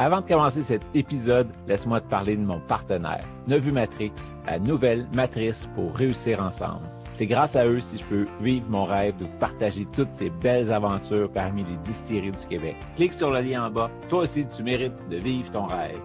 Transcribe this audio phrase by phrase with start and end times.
[0.00, 4.10] Avant de commencer cet épisode, laisse-moi te parler de mon partenaire, Nevu Matrix,
[4.44, 6.84] la nouvelle matrice pour réussir ensemble.
[7.12, 10.30] C'est grâce à eux si je peux vivre mon rêve de vous partager toutes ces
[10.30, 12.74] belles aventures parmi les distilleries du Québec.
[12.96, 13.88] Clique sur le lien en bas.
[14.08, 16.00] Toi aussi, tu mérites de vivre ton rêve.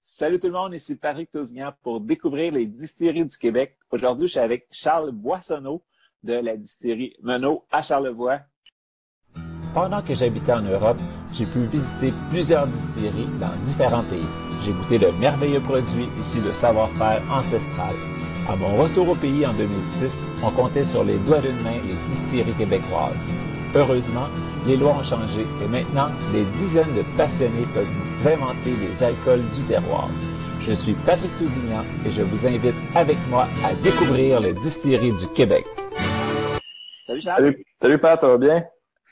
[0.00, 3.76] Salut tout le monde, ici Patrick Tousignan pour découvrir les distilleries du Québec.
[3.90, 5.82] Aujourd'hui, je suis avec Charles Boissonneau
[6.22, 8.38] de la distillerie Menot à Charlevoix.
[9.74, 10.96] Pendant que j'habitais en Europe,
[11.32, 14.26] j'ai pu visiter plusieurs distilleries dans différents pays.
[14.64, 17.94] J'ai goûté de merveilleux produits issus de savoir-faire ancestral.
[18.48, 22.14] À mon retour au pays en 2006, on comptait sur les doigts d'une main les
[22.14, 23.12] distilleries québécoises.
[23.74, 24.26] Heureusement,
[24.66, 29.64] les lois ont changé et maintenant, des dizaines de passionnés peuvent inventer les alcools du
[29.64, 30.08] terroir.
[30.62, 35.28] Je suis Patrick Tousignan et je vous invite avec moi à découvrir les distilleries du
[35.28, 35.66] Québec.
[37.06, 37.42] Salut Charles.
[37.44, 38.64] Salut, Salut Pat, ça va bien?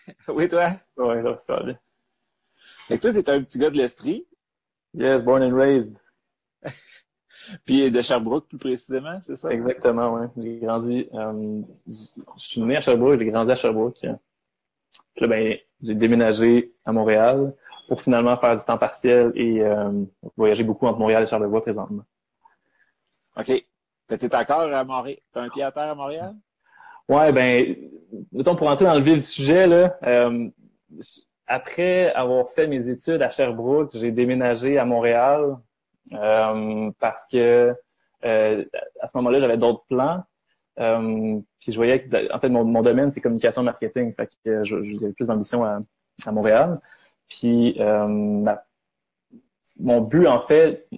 [0.29, 0.73] oui, toi?
[0.97, 1.79] Oui, ça, va bien.
[2.91, 4.27] Et toi, t'es un petit gars de l'Estrie?
[4.95, 5.99] Yes, born and raised.
[7.65, 9.53] Puis de Sherbrooke, plus précisément, c'est ça?
[9.53, 10.27] Exactement, oui.
[10.37, 14.01] J'ai grandi, euh, je suis né à Sherbrooke, j'ai grandi à Sherbrooke.
[14.01, 17.55] Puis là, ben, j'ai déménagé à Montréal
[17.89, 20.05] pour finalement faire du temps partiel et euh,
[20.37, 22.05] voyager beaucoup entre Montréal et Charlevoix présentement.
[23.37, 23.65] OK.
[24.09, 25.19] T'es encore à Montréal?
[25.33, 26.35] T'as un pied à terre à Montréal?
[27.09, 27.77] Ouais, ben,
[28.33, 30.49] mettons, pour entrer dans le vif du sujet, là, euh,
[31.47, 35.57] après avoir fait mes études à Sherbrooke, j'ai déménagé à Montréal
[36.13, 37.75] euh, parce que
[38.25, 38.65] euh,
[39.01, 40.25] à ce moment-là, j'avais d'autres plans.
[40.79, 44.13] Euh, puis je voyais que, en fait, mon, domaine, c'est communication marketing.
[44.15, 45.81] Fait que j'avais plus d'ambition à,
[46.33, 46.81] Montréal.
[47.29, 47.79] Puis
[49.79, 50.89] mon but, en fait,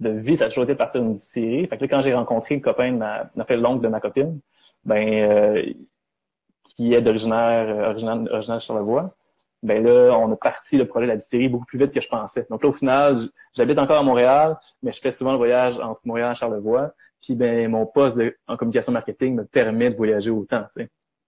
[0.00, 1.66] de vie, ça a toujours été de partir d'une série.
[1.66, 4.40] Fait que là, quand j'ai rencontré le copain de ma, fait, l'oncle de ma copine,
[4.88, 5.74] ben,
[6.64, 9.14] qui est d'originaire, originaire, originaire de Charlevoix,
[9.62, 12.08] ben là, on a parti le projet de la distillerie beaucoup plus vite que je
[12.08, 12.46] pensais.
[12.48, 13.18] Donc là, au final,
[13.54, 16.92] j'habite encore à Montréal, mais je fais souvent le voyage entre Montréal et Charlevoix.
[17.20, 20.64] Puis ben, mon poste en communication marketing me permet de voyager autant.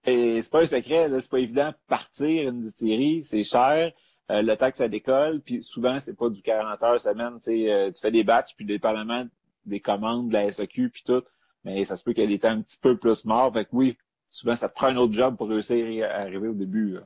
[0.05, 3.91] Et c'est pas un secret, c'est pas évident partir une distillerie, c'est cher.
[4.31, 7.37] Euh, le temps que ça décolle, puis souvent, c'est pas du 40 heures semaine.
[7.43, 9.25] Tu euh, tu fais des batchs, puis dépendamment
[9.65, 11.23] des commandes de la SAQ, puis tout.
[11.63, 13.53] Mais ça se peut qu'elle ait un petit peu plus mort.
[13.53, 13.97] Fait que oui,
[14.31, 16.97] souvent, ça te prend un autre job pour réussir à arriver au début.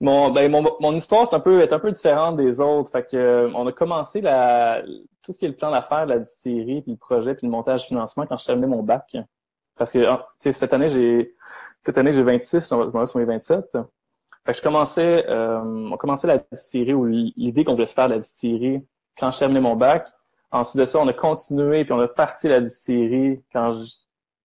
[0.00, 2.90] Mon, ben, mon, mon histoire un peu, est un peu différente des autres.
[2.90, 4.82] Fait que, euh, on a commencé la,
[5.22, 7.84] tout ce qui est le plan d'affaires la distillerie, puis le projet, puis le montage
[7.84, 9.16] financement quand je terminais mon bac.
[9.76, 11.34] Parce que ah, cette année, j'ai
[11.82, 13.78] cette année j'ai 26, je vais sur mes 27.
[14.44, 18.08] Fait que je commençais, euh, on commençait la distillerie ou l'idée qu'on voulait se faire
[18.08, 18.84] de la distillerie
[19.18, 20.08] quand je terminais mon bac.
[20.52, 23.90] Ensuite de ça, on a continué, puis on a parti la distillerie quand je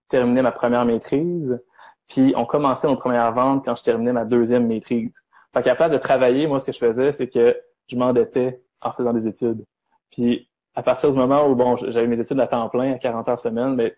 [0.08, 1.62] terminais ma première maîtrise.
[2.08, 5.12] Puis on commençait nos premières ventes quand je terminais ma deuxième maîtrise.
[5.54, 8.92] Fait qu'à place de travailler, moi, ce que je faisais, c'est que je m'endettais en
[8.94, 9.66] faisant des études.
[10.12, 13.28] Puis, à partir du moment où, bon, j'avais mes études à temps plein, à 40
[13.28, 13.96] heures semaine, mais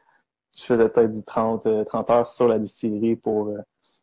[0.57, 3.59] je faisais peut-être du 30, 30 euh, heures sur la distillerie pour, euh,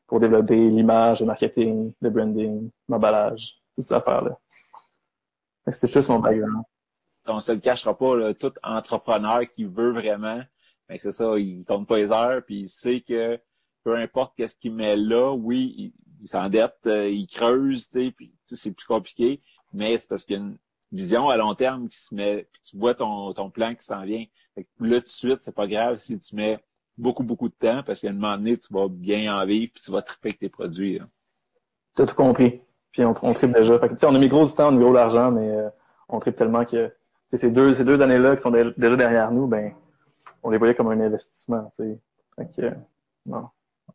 [0.06, 4.38] pour développer l'image, le marketing, le branding, l'emballage, toutes ces affaires-là.
[5.68, 6.62] C'est plus mon background.
[7.28, 10.40] On se le cachera pas, là, tout entrepreneur qui veut vraiment,
[10.88, 13.38] ben c'est ça, il compte pas les heures, puis il sait que
[13.84, 18.14] peu importe qu'est-ce qu'il met là, oui, il s'endette, euh, il creuse, tu
[18.48, 19.42] c'est plus compliqué,
[19.72, 20.58] mais c'est parce qu'il y a une
[20.92, 24.02] vision à long terme qui se met, puis tu vois ton, ton plan qui s'en
[24.02, 24.24] vient.
[24.54, 26.58] Fait que là, tout de suite, c'est pas grave si tu mets
[26.96, 29.82] beaucoup, beaucoup de temps, parce qu'à un moment donné, tu vas bien en vivre, puis
[29.82, 31.00] tu vas triper avec tes produits.
[31.94, 32.60] Tu as tout compris.
[32.92, 33.78] Puis on, on tripe déjà.
[33.78, 35.68] Fait que, on a mis gros du temps au niveau de l'argent, mais euh,
[36.08, 36.92] on tripe tellement que
[37.28, 39.72] ces deux, ces deux années-là qui sont déjà, derrière nous, ben
[40.42, 41.70] on les voyait comme un investissement.
[41.76, 42.72] Fait que,
[43.26, 43.48] non.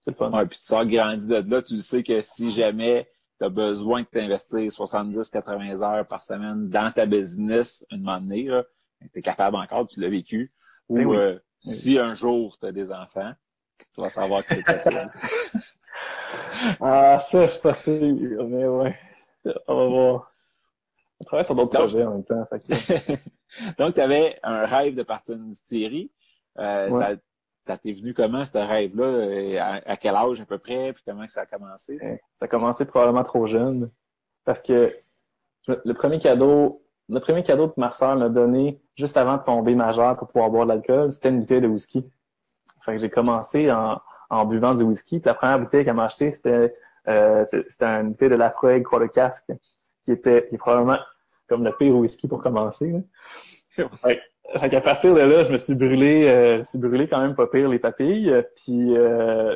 [0.04, 3.46] C'est le Ouais, puis tu sors grandi de là, tu sais que si jamais tu
[3.46, 8.50] as besoin de t'investir 70-80 heures par semaine dans ta business une moment donné,
[9.14, 10.52] tu es capable encore, tu l'as vécu.
[10.90, 13.32] Ou ben euh, si un jour tu as des enfants,
[13.94, 15.10] tu vas savoir que c'est possible.
[16.82, 18.00] ah, ça, je suis pas sûr,
[18.48, 18.96] mais ouais.
[19.68, 20.31] On va voir.
[21.22, 22.44] On travaille sur d'autres projets en même temps.
[23.78, 26.12] Donc, tu avais un rêve de partir d'une distillerie.
[26.58, 27.12] Euh, ça,
[27.68, 29.04] ça t'est venu comment, ce rêve-là?
[29.04, 30.94] Euh, à, quel âge à peu près?
[30.94, 32.00] Puis comment que ça a commencé?
[32.34, 33.92] Ça a commencé probablement trop jeune.
[34.46, 34.92] Parce que
[35.68, 39.76] le premier cadeau, le premier cadeau que ma sœur m'a donné juste avant de tomber
[39.76, 42.04] majeur pour pouvoir boire de l'alcool, c'était une bouteille de whisky.
[42.82, 44.02] Fait que j'ai commencé en,
[44.32, 45.20] en buvant du whisky.
[45.20, 46.74] Puis la première bouteille qu'elle m'a achetée, c'était
[47.08, 49.52] euh, c'était une bouteille de Lafroig Quarter Casque,
[50.04, 51.00] qui était qui est probablement
[51.48, 52.92] comme le pire whisky pour commencer.
[53.78, 53.86] Là.
[54.60, 57.22] Fait qu'à partir de là, je me suis brûlé, euh, je me suis brûlé quand
[57.22, 58.34] même pas pire les papilles.
[58.58, 59.56] Puis, euh,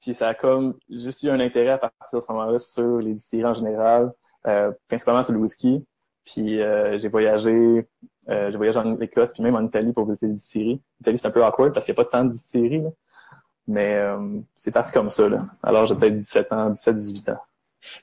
[0.00, 3.14] puis ça a comme juste eu un intérêt à partir de ce moment-là sur les
[3.14, 4.12] distilleries en général,
[4.48, 5.84] euh, principalement sur le whisky.
[6.24, 7.86] Puis euh, j'ai voyagé,
[8.28, 10.80] euh, j'ai voyagé en Écosse puis même en Italie pour visiter les distilleries.
[11.00, 12.82] L'Italie c'est un peu awkward parce qu'il n'y a pas tant de distilleries.
[12.82, 12.90] Là.
[13.68, 15.28] Mais euh, c'est parti comme ça.
[15.28, 15.46] Là.
[15.62, 17.38] Alors j'ai peut-être 17 ans, 17-18 ans.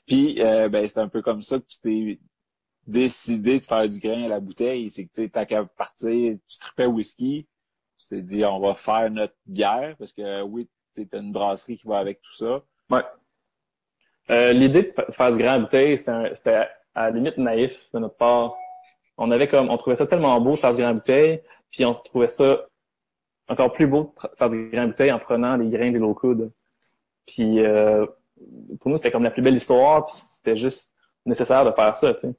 [0.06, 2.20] Puis ben c'est un peu comme ça que tu t'es
[2.86, 6.58] décidé de faire du grain à la bouteille, c'est que tu sais, qu'à partir, tu
[6.58, 7.46] tripais whisky,
[7.98, 11.76] tu t'es dit on va faire notre bière, parce que oui, tu as une brasserie
[11.76, 12.62] qui va avec tout ça.
[12.90, 13.04] Ouais.
[14.30, 18.54] Euh, L'idée de faire à la bouteille, c'était à la limite naïf de notre part.
[19.16, 21.84] On avait comme on trouvait ça tellement beau de faire du grain à bouteille, puis
[21.84, 22.66] on trouvait ça
[23.48, 26.52] encore plus beau de faire du grain bouteille en prenant les grains des low coude.
[27.26, 28.06] Puis euh,
[28.80, 30.94] pour nous, c'était comme la plus belle histoire, puis c'était juste
[31.26, 32.34] nécessaire de faire ça, tu sais.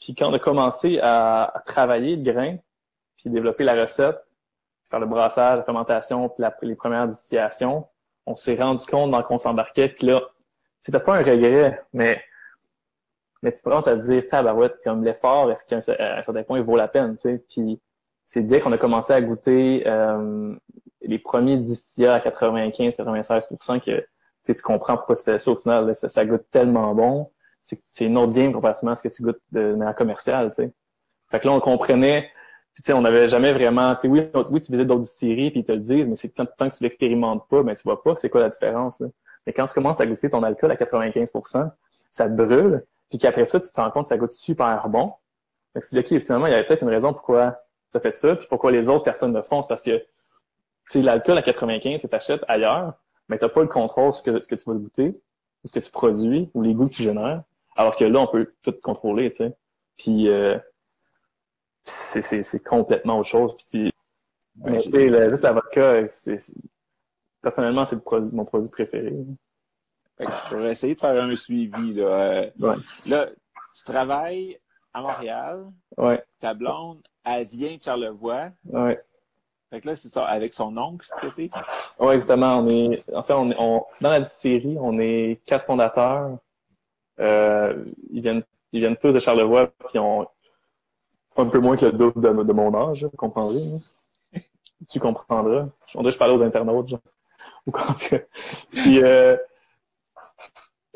[0.00, 2.56] Puis quand on a commencé à, travailler le grain,
[3.16, 4.18] puis développer la recette,
[4.88, 7.86] faire le brassage, la fermentation, puis les premières distillations,
[8.26, 10.22] on s'est rendu compte dans qu'on s'embarquait, puis là,
[10.80, 12.22] c'était pas un regret, mais
[13.42, 16.64] mais tu penses à te dire, tabarouette, comme l'effort, est-ce qu'à un, certain point, il
[16.64, 17.44] vaut la peine, tu sais.
[17.48, 17.80] Puis
[18.26, 20.54] c'est dès qu'on a commencé à goûter euh,
[21.00, 24.06] les premiers distillats à 95-96% que
[24.44, 25.94] tu comprends pourquoi tu fais ça au final.
[25.94, 27.30] ça, ça goûte tellement bon
[27.62, 30.72] c'est une autre game comparativement à ce que tu goûtes de manière commerciale, tu sais.
[31.30, 32.30] Fait que là, on comprenait,
[32.76, 35.60] tu sais, on n'avait jamais vraiment, tu sais, oui, oui, tu visites d'autres distilleries, puis
[35.60, 38.02] ils te le disent, mais c'est tant, tant que tu l'expérimentes pas, ben tu vois
[38.02, 39.08] pas c'est quoi la différence, là.
[39.46, 41.70] Mais quand tu commences à goûter ton alcool à 95%,
[42.10, 45.14] ça te brûle, puis qu'après ça, tu te rends compte que ça goûte super bon.
[45.74, 47.60] Que tu dis, OK, finalement, il y avait peut-être une raison pourquoi
[47.92, 50.04] tu as fait ça, puis pourquoi les autres personnes le font, c'est parce que, tu
[50.88, 52.94] sais, l'alcool à 95, tu t'achètes ailleurs,
[53.30, 55.22] mais t'as pas le contrôle sur ce que, tu vas goûter,
[55.64, 57.44] ce que tu produis, ou les goûts que tu génères.
[57.76, 59.56] Alors que là, on peut tout contrôler, tu sais.
[59.96, 60.58] Puis euh,
[61.84, 63.56] c'est complètement autre chose.
[63.56, 63.92] Puis
[64.62, 66.02] ouais, sais, juste la vodka,
[67.40, 67.96] personnellement, c'est
[68.32, 69.14] mon produit préféré.
[70.18, 71.94] Je vais essayer de faire un suivi.
[71.94, 72.76] Là, euh, ouais.
[73.06, 73.28] là
[73.74, 74.58] tu travailles
[74.92, 75.66] à Montréal.
[75.96, 76.22] Ouais.
[76.40, 78.50] Ta blonde, elle vient de Charlevoix.
[78.64, 79.00] Ouais.
[79.70, 81.48] Fait que là, c'est ça, avec son oncle, côté.
[82.00, 82.58] Oui, exactement.
[82.58, 86.38] On est, en fait, on est, on, dans la série, on est quatre fondateurs.
[87.20, 90.26] Euh, ils viennent ils viennent tous de Charlevoix, puis ont
[91.36, 93.58] un peu moins que le double de, mon âge, vous comprendrez.
[93.58, 94.40] Hein?
[94.88, 95.68] tu comprendras.
[95.94, 96.88] On dirait que je parlais aux internautes.
[96.88, 97.00] Genre.
[98.70, 99.36] puis, euh,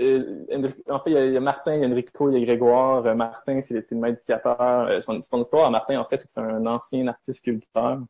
[0.00, 0.44] euh,
[0.88, 3.06] en fait, il y, a, Martin, il y a Enrico, il y a Grégoire.
[3.06, 5.03] Euh, Martin, c'est le maître initiateur.
[5.03, 8.00] Son, histoire, Martin, en fait, c'est que c'est un ancien artiste sculpteur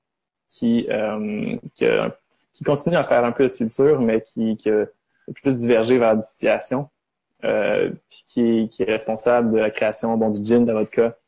[0.49, 4.87] qui, euh, qui, continue à faire un peu de sculpture, mais qui, qui a
[5.43, 6.88] plus divergé vers la distillation.
[7.44, 11.19] Euh, qui, est, qui est responsable de la création bon, du gin, de la vodka,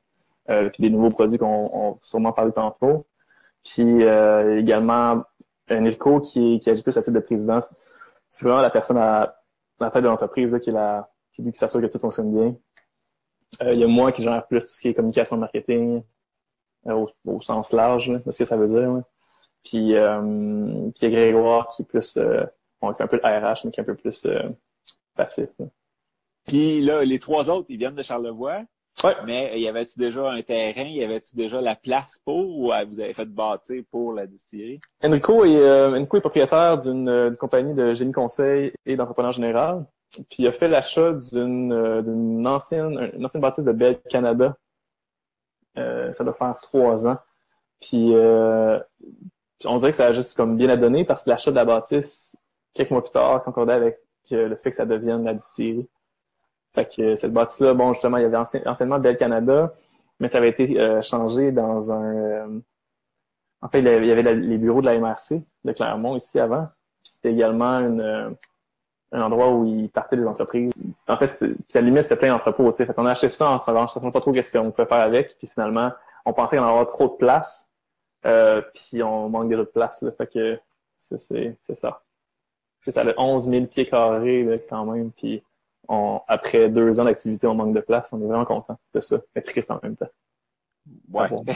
[0.49, 3.07] euh, puis des nouveaux produits qu'on va sûrement parler tantôt.
[3.63, 4.03] Puis
[4.59, 5.25] également
[5.71, 7.59] Enrico qui, qui agit plus à titre de président.
[8.29, 9.37] C'est vraiment la personne à,
[9.79, 10.73] la tête de l'entreprise qui
[11.33, 12.57] qui qui s'assure que tout fonctionne bien.
[13.61, 16.03] Il y a moi qui gère plus tout ce qui est communication marketing
[16.95, 19.03] au, sens large, de ce que ça veut dire.
[19.67, 20.21] Puis, euh,
[20.95, 22.19] puis il y a Grégoire qui est plus
[22.83, 24.27] on fait un peu le RH, mais qui est un peu plus
[25.15, 25.49] passif.
[26.47, 28.63] Puis là, les trois autres, ils viennent de Charlevoix.
[29.05, 29.15] Ouais.
[29.27, 32.99] Mais y avait-tu déjà un terrain, y avait-tu déjà la place pour ou euh, vous
[32.99, 34.81] avez fait bâtir pour la distillerie?
[35.05, 39.85] Enrico est, euh, Enrico est propriétaire d'une euh, compagnie de génie conseil et d'entrepreneur général.
[40.31, 44.57] Puis il a fait l'achat d'une euh, ancienne une ancienne bâtisse de Belle Canada.
[45.75, 47.19] ça doit faire trois ans.
[47.81, 48.15] Puis
[49.65, 51.65] on dirait que ça a juste comme bien à donner parce que l'achat de la
[51.65, 52.37] bâtisse,
[52.75, 53.99] quelques mois plus tard, concordait avec
[54.31, 55.89] le fait que ça devienne la distillerie.
[56.75, 59.73] Fait que cette bâtisse-là, bon, justement, il y avait anciennement Bell Canada,
[60.21, 62.15] mais ça avait été euh, changé dans un...
[62.15, 62.61] Euh,
[63.63, 66.69] en fait, il y avait, les bureaux de la MRC de Clermont ici avant.
[67.03, 68.31] Puis c'était également une, euh,
[69.13, 70.73] un endroit où ils partaient des entreprises.
[71.09, 72.73] En fait, puis à la limite, c'était plein d'entrepôts.
[72.75, 75.37] Fait qu'on a acheté ça en ne sachant pas trop qu'est-ce qu'on pouvait faire avec.
[75.39, 75.93] Puis finalement,
[76.25, 77.66] on pensait qu'on allait avoir trop de place.
[78.27, 80.03] Euh, puis on manque de place.
[80.03, 80.11] Là.
[80.13, 80.59] Fait que
[80.97, 82.03] c'est ça.
[82.85, 85.11] C'est ça, le 11 000 pieds carrés là, quand même.
[85.13, 85.43] Puis
[85.89, 88.13] après deux ans d'activité, on manque de place.
[88.13, 90.09] On est vraiment content de ça, mais triste en même temps.
[91.13, 91.31] Ouais.
[91.33, 91.55] ouais.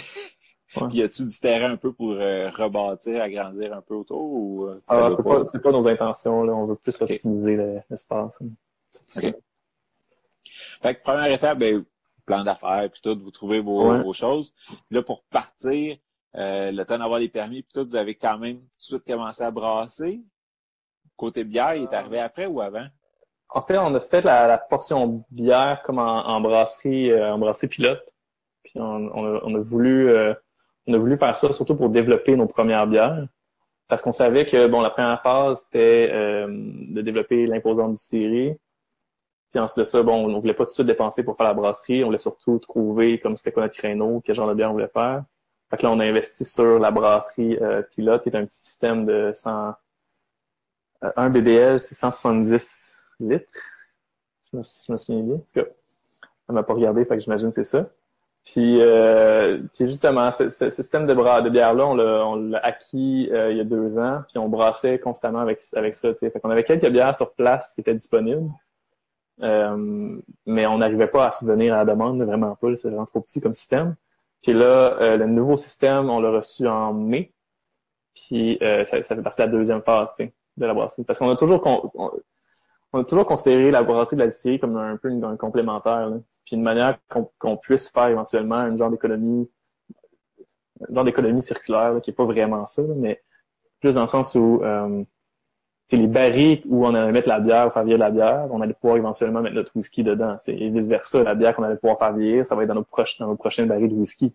[0.92, 4.82] y a-tu du terrain un peu pour euh, rebâtir, agrandir un peu autour ou euh,
[4.88, 6.54] ah, c'est pas, nos intentions là.
[6.54, 8.40] On veut plus optimiser l'espace.
[9.16, 9.34] Okay.
[10.82, 11.84] Fait que première étape, ben,
[12.26, 14.54] plan d'affaires, puis tout, vous trouvez vos, choses.
[14.90, 15.96] là, pour partir,
[16.36, 19.04] euh, le temps d'avoir les permis, puis tout, vous avez quand même tout de suite
[19.04, 20.20] commencé à brasser.
[21.16, 22.86] Côté bière, il est arrivé après ou avant?
[23.52, 28.02] En fait, on a fait la, portion bière comme en, brasserie, euh, en brasserie pilote.
[28.62, 30.34] Puis on, a, voulu, euh,
[30.86, 33.26] on a voulu faire ça surtout pour développer nos premières bières,
[33.88, 38.56] parce qu'on savait que bon, la première phase c'était euh, de développer l'imposante distillerie.
[39.50, 41.54] Puis ensuite de ça, bon, on voulait pas tout de suite dépenser pour faire la
[41.54, 44.74] brasserie, on voulait surtout trouver comme c'était quoi notre créneau, quel genre de bière on
[44.74, 45.24] voulait faire.
[45.70, 47.58] Fait que là, on a investi sur la brasserie
[47.92, 49.74] pilote, qui est un petit système de 100,
[51.16, 53.52] un BBL, c'est 170 litres.
[54.52, 55.36] Je me, je me souviens bien.
[55.36, 55.66] En tout cas,
[56.48, 57.88] elle m'a pas regardé, fait que j'imagine c'est ça.
[58.44, 63.58] Puis, euh, puis justement, ce, système de, bras, de bière-là, on l'a acquis euh, il
[63.58, 66.12] y a deux ans, puis on brassait constamment avec, avec ça.
[66.14, 66.30] T'sais.
[66.30, 68.50] Fait qu'on avait quelques bières sur place qui étaient disponibles,
[69.42, 72.74] euh, mais on n'arrivait pas à subvenir à la demande, vraiment pas.
[72.76, 73.94] C'est vraiment trop petit comme système.
[74.42, 77.32] Puis là, euh, le nouveau système, on l'a reçu en mai,
[78.14, 81.04] puis ça, ça, fait partie de la deuxième phase de la brasserie.
[81.04, 81.62] Parce qu'on a toujours
[82.92, 86.10] on a toujours considéré la brasserie de la distillerie comme un peu un complémentaire,
[86.44, 86.98] puis une manière
[87.38, 89.48] qu'on puisse faire éventuellement un genre d'économie,
[90.88, 93.22] genre d'économie circulaire qui est pas vraiment ça, mais
[93.80, 95.04] plus dans le sens où euh,
[95.96, 98.74] les barriques où on allait mettre la bière ou faire vieillir la bière, on allait
[98.74, 100.36] pouvoir éventuellement mettre notre whisky dedans.
[100.46, 102.84] Et vice versa, la bière qu'on allait pouvoir faire vieillir, ça va être dans nos,
[102.84, 104.34] prochains dans nos prochaines barils de whisky.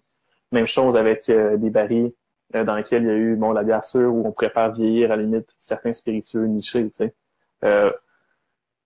[0.52, 2.14] Même chose avec euh, des barils
[2.56, 5.12] euh, dans lesquels il y a eu bon la bière sûre où on prépare vieillir
[5.12, 6.92] à la limite certains spiritueux nichés.
[7.64, 7.92] Euh,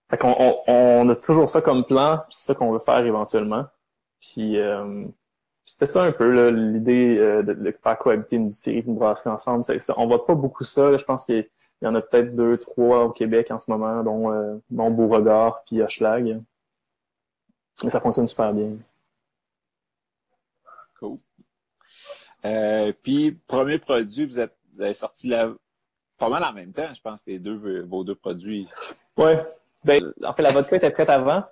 [0.10, 0.36] fait qu'on
[0.68, 3.66] on, a toujours ça comme plan, c'est ça qu'on veut faire éventuellement.
[4.22, 5.06] Puis euh,
[5.66, 9.64] c'était ça un peu l'idée euh, de, de, faire cohabiter une distillerie une brasserie ensemble.
[9.98, 10.98] on voit pas beaucoup ça.
[10.98, 11.40] Je pense qu'il y,
[11.88, 15.82] en a peut-être deux, trois au Québec en ce moment, dont, euh, dont Beauregard puis
[15.82, 16.42] Hochelag.
[17.84, 18.72] Mais ça fonctionne super bien.
[21.00, 21.18] Cool.
[22.46, 25.52] Euh, puis, premier produit, vous, êtes, vous avez sorti la,
[26.18, 28.68] pas mal en même temps, je pense, les deux, vos deux produits.
[29.18, 29.46] Ouais,
[29.84, 31.44] ben, en fait, la vodka était prête avant.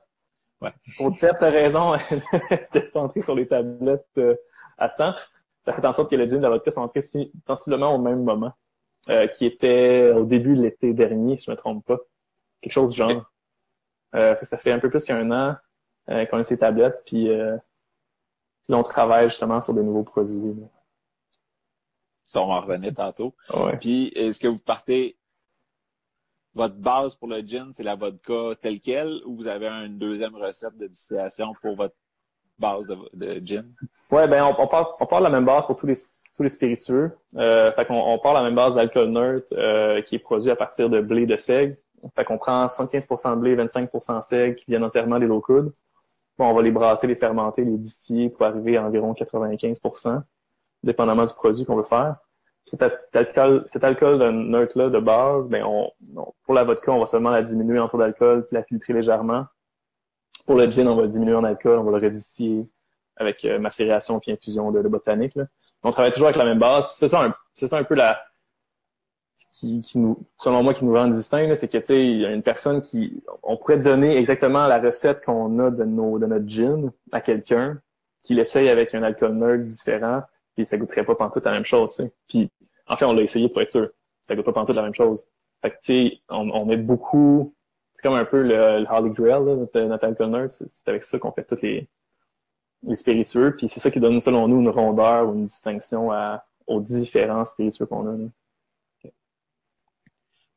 [0.61, 0.73] Ouais.
[0.97, 1.95] Pour diverses raisons
[2.73, 4.35] d'être entré sur les tablettes euh,
[4.77, 5.13] à temps.
[5.61, 7.01] Ça fait en sorte que le gin et la vodka sont entrés
[7.45, 8.53] sensiblement au même moment,
[9.09, 11.97] euh, qui était au début de l'été dernier, si je me trompe pas.
[12.61, 13.31] Quelque chose du genre.
[14.15, 15.55] Euh, ça fait un peu plus qu'un an
[16.09, 20.55] euh, qu'on a ces tablettes, puis, puis là, on travaille justement sur des nouveaux produits.
[22.27, 23.35] Ça, on en revenait tantôt.
[23.53, 23.77] Ouais.
[23.77, 25.17] Puis, est-ce que vous partez
[26.57, 30.35] votre base pour le gin, c'est la vodka telle quelle ou vous avez une deuxième
[30.35, 31.95] recette de distillation pour votre
[32.57, 33.71] base de, gin?
[34.11, 35.95] Ouais, ben on, part, on part de la même base pour tous les
[36.37, 37.17] tous les spiritueux.
[37.35, 40.51] Euh, fait qu'on on part de la même base d'alcool neutre euh, qui est produit
[40.51, 41.77] à partir de blé de seigle.
[42.15, 45.43] Fait qu'on prend 75% de blé, 25% seigle qui viennent entièrement des low
[46.37, 50.21] Bon, on va les brasser, les fermenter, les distiller pour arriver à environ 95%,
[50.83, 52.17] dépendamment du produit qu'on veut faire
[52.67, 55.89] cet alcool, cet alcool de neutre-là de base, ben on,
[56.43, 59.45] pour la vodka, on va seulement la diminuer en taux d'alcool puis la filtrer légèrement.
[60.45, 62.67] Pour le gin, on va le diminuer en alcool, on va le redistiller
[63.15, 65.35] avec euh, macération puis infusion de, de botanique.
[65.35, 65.45] Là.
[65.83, 66.87] On travaille toujours avec la même base.
[66.89, 68.19] C'est ça, c'est ça un peu la
[69.53, 72.25] qui, qui, nous, selon moi, qui nous rend distinct, c'est que tu sais, il y
[72.25, 76.27] a une personne qui, on pourrait donner exactement la recette qu'on a de nos de
[76.27, 77.79] notre gin à quelqu'un
[78.23, 80.21] qui l'essaye avec un alcool neutre différent
[80.57, 82.01] puis ça goûterait pas pantoute la même chose.
[82.27, 82.49] Puis
[82.87, 83.89] en fait, on l'a essayé pour être sûr.
[84.23, 85.25] Ça goûte pas pantoute la même chose.
[85.61, 87.55] Fait que tu sais, on, on, met beaucoup.
[87.93, 91.19] C'est comme un peu le, le Holy Grail, là, notre, notre alcool C'est avec ça
[91.19, 91.87] qu'on fait tous les,
[92.83, 93.55] les spiritueux.
[93.55, 97.45] Puis c'est ça qui donne, selon nous, une rondeur ou une distinction à, aux différents
[97.45, 98.17] spiritueux qu'on a.
[98.17, 98.25] Là.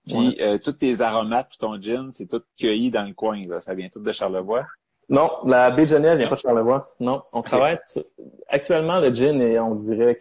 [0.07, 3.47] Puis euh, tous tes aromates pour ton gin, c'est tout cueilli dans le coin.
[3.47, 3.61] Là.
[3.61, 4.67] Ça vient tout de Charlevoix?
[5.09, 6.95] Non, la baie de Genève vient pas de Charlevoix.
[7.01, 7.77] Non, on travaille
[8.49, 10.19] actuellement le gin et on dirait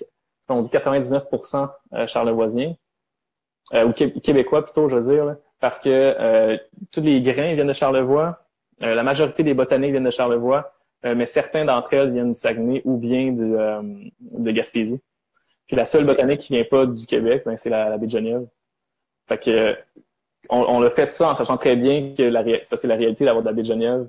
[0.49, 2.75] on dit 99% euh, charlevoisien
[3.73, 6.57] euh, ou québécois plutôt, je veux dire, parce que euh,
[6.91, 8.45] tous les grains viennent de Charlevoix,
[8.81, 12.81] euh, la majorité des botaniques viennent de Charlevoix, mais certains d'entre elles viennent du Saguenay
[12.85, 14.99] ou bien du, de Gaspésie.
[15.67, 18.45] Puis la seule botanique qui vient pas du Québec, ben, c'est la, baie de Genève.
[19.27, 19.77] Fait que
[20.49, 22.95] on, on a fait ça en sachant très bien que la c'est parce que la
[22.95, 24.07] réalité d'avoir de la baie de Genève,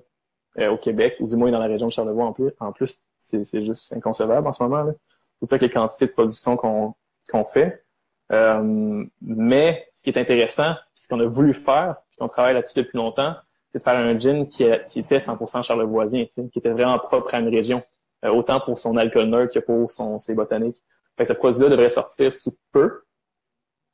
[0.58, 2.50] euh, au Québec, ou du moins dans la région de Charlevoix en plus.
[2.58, 4.82] En plus, c'est juste inconcevable en ce moment.
[4.82, 4.92] Là.
[5.38, 6.94] Tout les quantités de production qu'on
[7.28, 7.84] qu'on fait.
[8.32, 12.78] Euh, mais ce qui est intéressant, ce qu'on a voulu faire, puis qu'on travaille là-dessus
[12.78, 13.34] depuis longtemps,
[13.70, 17.38] c'est de faire un gin qui, qui était 100% charlevoisien, qui était vraiment propre à
[17.38, 17.82] une région,
[18.24, 20.82] euh, autant pour son alcool neutre que pour son, ses botaniques.
[21.16, 23.02] Fait que ce produit-là devrait sortir sous peu,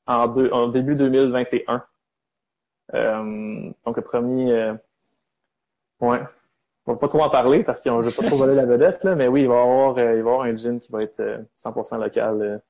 [0.07, 1.85] en, deux, en début 2021.
[2.95, 4.75] Euh, donc le premier,
[6.01, 6.21] ouais,
[6.87, 9.15] on va pas trop en parler parce qu'on veut pas trop voler la vedette, là,
[9.15, 11.45] mais oui, il va y avoir, il va y avoir un gin qui va être
[11.59, 12.63] 100% local,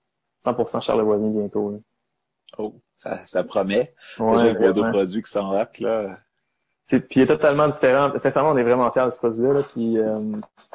[0.44, 1.70] 100% Charlevoisien bientôt.
[1.70, 1.78] Là.
[2.58, 3.94] Oh, ça, ça promet.
[4.18, 6.18] Ouais, Déjà, il y a deux produits qui hot, là.
[6.88, 8.16] C'est, puis il est totalement différent.
[8.16, 9.54] Sincèrement, on est vraiment fiers de ce produit-là.
[9.54, 10.20] Là, puis, euh,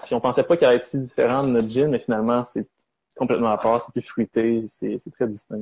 [0.03, 2.67] puis on pensait pas qu'il allait être si différent de notre gin, mais finalement, c'est
[3.15, 3.79] complètement à part.
[3.79, 4.65] C'est plus fruité.
[4.67, 5.57] C'est, c'est très distinct.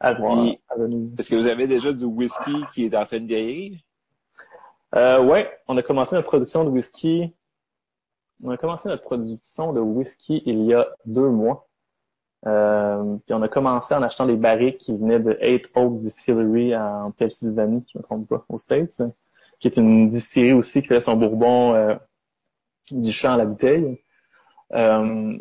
[0.00, 0.36] À voir.
[0.36, 1.08] Puis- à venir.
[1.18, 3.80] Est-ce que vous avez déjà du whisky qui est en train de vieillir?
[4.94, 7.32] Euh, ouais, on a commencé notre production de whisky.
[8.42, 11.63] On a commencé notre production de whisky il y a deux mois.
[12.46, 16.76] Euh, puis on a commencé en achetant des barriques qui venaient de Eight Oak Distillery
[16.76, 19.02] en Pennsylvanie, je me trompe pas, aux States,
[19.58, 21.94] qui est une distillerie aussi qui fait son bourbon euh,
[22.90, 24.00] du champ à la bouteille.
[24.72, 25.36] Euh,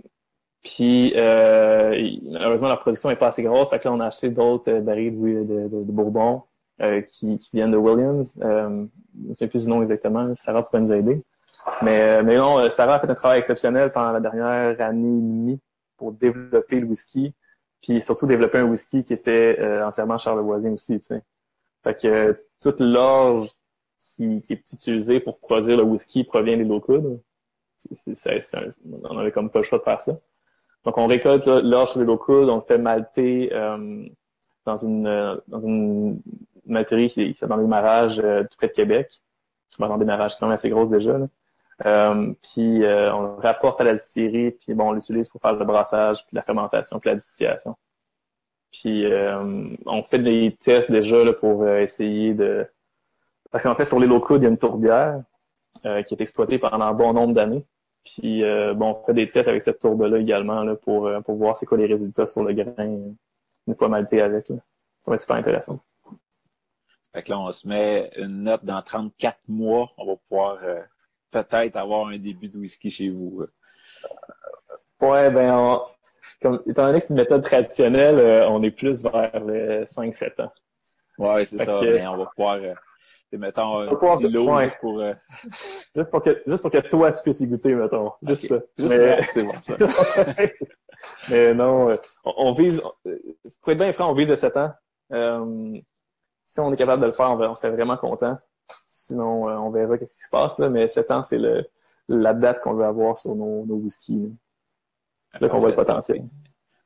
[0.63, 4.29] puis euh, malheureusement la production est pas assez grosse, fait que là on a acheté
[4.29, 6.43] d'autres euh, barriques de, bourbon
[7.07, 8.37] qui, viennent de Williams.
[8.39, 8.87] Je
[9.27, 11.21] ne sais plus du nom exactement, Sarah pourrait nous aider.
[11.81, 15.59] Mais, mais non, Sarah a fait un travail exceptionnel pendant la dernière année et demie
[16.03, 17.33] pour développer le whisky,
[17.81, 21.23] puis surtout développer un whisky qui était euh, entièrement charlevoisien aussi, tu sais.
[21.83, 23.47] Fait que euh, toute l'orge
[23.97, 26.65] qui, qui est utilisée pour produire le whisky provient des
[28.57, 28.69] un-
[29.09, 30.19] on avait comme pas le choix de faire ça.
[30.83, 34.05] Donc on récolte l'orge sur les Low-Coudes, on le fait malter euh,
[34.65, 36.21] dans une dans une
[37.09, 39.21] qui, qui est dans le démarrage euh, tout près de Québec.
[39.79, 41.17] Bon, dans le démarrage quand même assez grosse déjà.
[41.85, 45.53] Euh, puis euh, on le rapporte à la distillerie, puis bon, on l'utilise pour faire
[45.53, 47.75] le brassage, puis la fermentation, puis la distillation.
[48.71, 52.67] Puis euh, on fait des tests déjà là, pour euh, essayer de...
[53.51, 55.21] Parce qu'en fait, sur les locaux, il y a une tourbière
[55.85, 57.65] euh, qui est exploitée pendant un bon nombre d'années.
[58.03, 58.43] Puis
[58.75, 61.77] bon, on fait des tests avec cette tourbe-là également là, pour, pour voir c'est quoi
[61.77, 63.13] les résultats sur le grain
[63.65, 64.49] une fois malté avec.
[64.49, 64.57] Là.
[64.99, 65.79] Ça va être super intéressant.
[67.13, 69.89] Fait que là, on se met une note dans 34 mois.
[69.97, 70.57] On va pouvoir
[71.33, 73.41] peut-être avoir un début de whisky chez vous.
[73.41, 73.51] euh.
[75.01, 75.81] Ouais, ben, on-
[76.41, 80.39] comme, étant donné que c'est une méthode traditionnelle, euh, on est plus vers les 5-7
[80.41, 80.51] ans.
[81.17, 81.65] Ouais, c'est ça.
[81.79, 82.73] que- on va pouvoir, euh,
[83.33, 84.63] mettons, un petit lot ouais.
[84.65, 84.99] juste pour...
[84.99, 85.13] euh,
[85.95, 88.11] Juste pour que, juste pour que toi, tu puisses y goûter, mettons.
[88.23, 88.59] Juste ça.
[88.77, 89.77] Juste Mais- c'est bon, ça.
[91.29, 91.87] Mais non,
[92.23, 92.81] on, on vise,
[93.61, 94.71] pour être bien franc, on vise de 7 ans.
[96.45, 98.37] Si on est capable de le faire, on, on serait vraiment content.
[98.85, 100.69] Sinon, euh, on verra qu'est-ce qui se passe, là.
[100.69, 101.39] Mais 7 ans, c'est
[102.07, 104.33] la date qu'on veut avoir sur nos, nos whiskies.
[105.33, 105.85] C'est là qu'on voit le ça.
[105.85, 106.25] potentiel.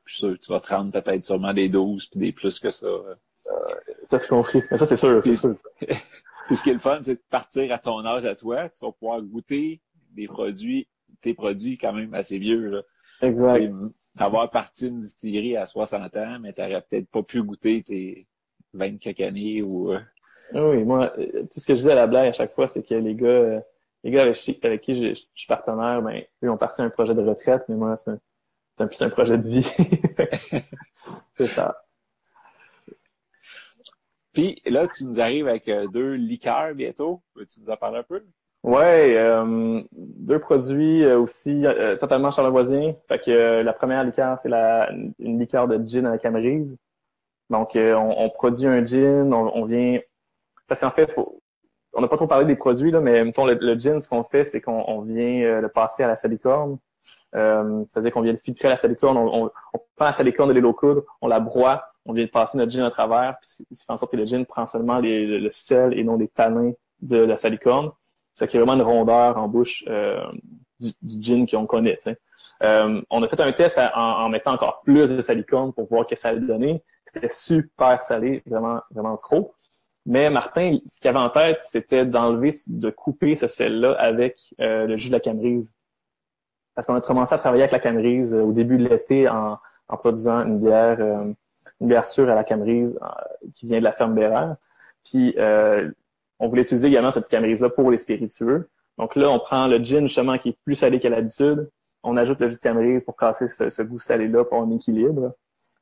[0.04, 2.58] Je suis sûr que tu vas te rendre peut-être sûrement des 12 puis des plus
[2.58, 2.86] que ça.
[2.86, 3.14] euh.
[4.10, 4.62] Ça, j'ai compris.
[4.70, 5.54] Mais ça, c'est sûr, c'est Puis- sûr.
[6.46, 8.70] Puis ce qui est le fun, c'est de partir à ton âge à toi.
[8.70, 10.88] Tu vas pouvoir goûter des produits,
[11.20, 12.70] tes produits quand même assez vieux.
[12.70, 12.82] Là.
[13.20, 13.60] Exact.
[13.64, 13.70] Et
[14.18, 18.26] avoir parti une distillerie à 60 ans, mais t'aurais peut-être pas pu goûter tes
[18.72, 19.92] 20 quelques années ou...
[19.92, 20.00] euh,
[20.54, 22.82] Oui, moi, euh, tout ce que je disais à la blague à chaque fois, c'est
[22.82, 23.60] que les gars, euh,
[24.04, 27.22] les gars avec, qui je, je suis partenaire, ben, eux ont parti un projet de
[27.22, 28.18] retraite, mais moi, c'est un,
[28.76, 29.66] c'est un plus un projet de vie.
[31.36, 31.82] c'est ça.
[34.32, 37.22] Puis là, tu nous arrives avec euh, deux liqueurs bientôt.
[37.34, 38.22] Peux-tu nous en parler un peu?
[38.62, 42.88] Ouais, euh, deux produits aussi euh, totalement charlevoisiens.
[43.08, 46.76] Fait que euh, la première liqueur, c'est la une liqueur de gin à la camerise.
[47.50, 50.00] Donc, on, on produit un gin, on, on vient...
[50.68, 51.10] Parce qu'en fait,
[51.94, 54.22] on n'a pas trop parlé des produits, là, mais mettons, le, le gin, ce qu'on
[54.22, 56.78] fait, c'est qu'on on vient euh, le passer à la salicorne.
[57.34, 59.50] Euh, C'est-à-dire qu'on vient le filtrer à la salicorne, on, on,
[59.96, 62.70] prend la salicorne de l'île aux coudres, on la broie, on vient de passer notre
[62.70, 65.98] gin à travers, puis qui fait en sorte que le gin prend seulement le, sel
[65.98, 67.90] et non les tanins de la salicorne.
[68.34, 70.24] Ça crée vraiment une rondeur en bouche euh,
[70.80, 71.98] du, du gin qu'on connaît.
[72.62, 76.04] Euh, on a fait un test en, en mettant encore plus de salicorne pour voir
[76.04, 76.82] ce que ça allait donner.
[77.04, 79.54] C'était super salé, vraiment, vraiment trop.
[80.08, 84.86] Mais Martin, ce qu'il avait en tête, c'était d'enlever, de couper ce sel-là avec euh,
[84.86, 85.74] le jus de la camerise.
[86.74, 89.58] Parce qu'on a commencé à travailler avec la camerise euh, au début de l'été en,
[89.88, 91.30] produisant une bière, euh,
[91.82, 94.56] une bière sûre à la camerise euh, qui vient de la ferme Bérère.
[95.04, 95.34] Puis
[96.38, 98.70] on voulait utiliser également cette camerise-là pour les spiritueux.
[98.96, 101.68] Donc là, on prend le gin justement qui est plus salé qu'à l'habitude.
[102.02, 105.34] On ajoute le jus de camerise pour casser ce, ce goût salé-là pour un équilibre.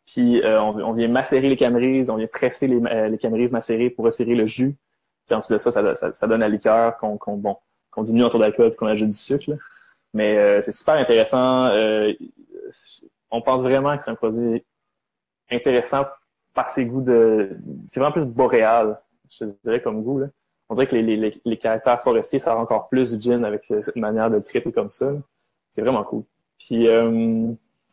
[0.07, 4.05] Puis euh, on, vient macérer les camerises, on vient presser les, euh, camerises macérées pour
[4.05, 4.77] resserrer le jus.
[5.27, 7.57] Puis ensuite de ça, ça, donne la liqueur qu'on bon,
[7.99, 9.51] diminue en taux d'alcool puis qu'on ajoute du sucre.
[9.51, 9.57] là.
[10.15, 11.67] Mais euh, c'est super intéressant.
[11.67, 12.13] Euh,
[13.31, 14.65] on pense vraiment que c'est un produit
[15.51, 16.07] intéressant
[16.55, 17.57] par ses goûts de...
[17.87, 20.21] C'est vraiment plus boréal, je dirais, comme goût.
[20.21, 20.29] Là.
[20.69, 23.83] On dirait que les, les, les, caractères forestiers, ça encore plus du gin avec ce-
[23.83, 25.13] cette manière de le traiter comme ça.
[25.71, 26.23] C'est vraiment cool.
[26.59, 27.53] Puis, euh,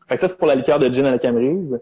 [0.10, 1.80] ça, c'est pour la liqueur de gin à la camerise.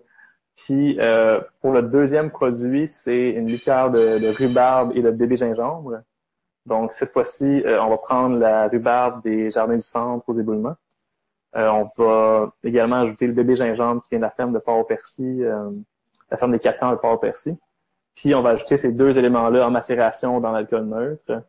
[0.66, 5.36] Puis, euh, pour le deuxième produit, c'est une liqueur de, de rhubarbe et de bébé
[5.36, 6.02] gingembre.
[6.66, 10.76] Donc, cette fois-ci, on va prendre la rhubarbe des jardins du centre aux éboulements.
[11.54, 15.42] on va également ajouter le bébé gingembre qui vient de la ferme de Port-au-Percy,
[16.30, 17.58] la ferme des quatre ans de Port-au-Percy.
[18.16, 21.44] Puis, on va ajouter ces deux éléments-là en macération dans l'alcool neutre.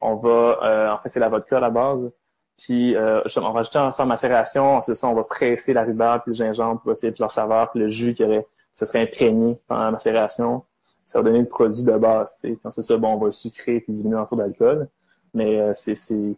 [0.00, 2.10] On va, en fait, c'est la vodka à la base.
[2.58, 4.76] Puis euh, on va ajouter ça en macération.
[4.76, 7.80] Ensuite on va presser la rhubarbe puis le gingembre pour essayer de leur saveur, puis
[7.80, 8.46] le jus qui aurait,
[8.78, 10.64] ce serait imprégné pendant la macération.
[11.04, 12.34] Ça va donner le produit de base.
[12.36, 12.50] T'sais.
[12.50, 14.88] Puis c'est ça, bon, on va sucrer puis diminuer taux d'alcool.
[15.34, 16.36] Mais euh, c'est c'est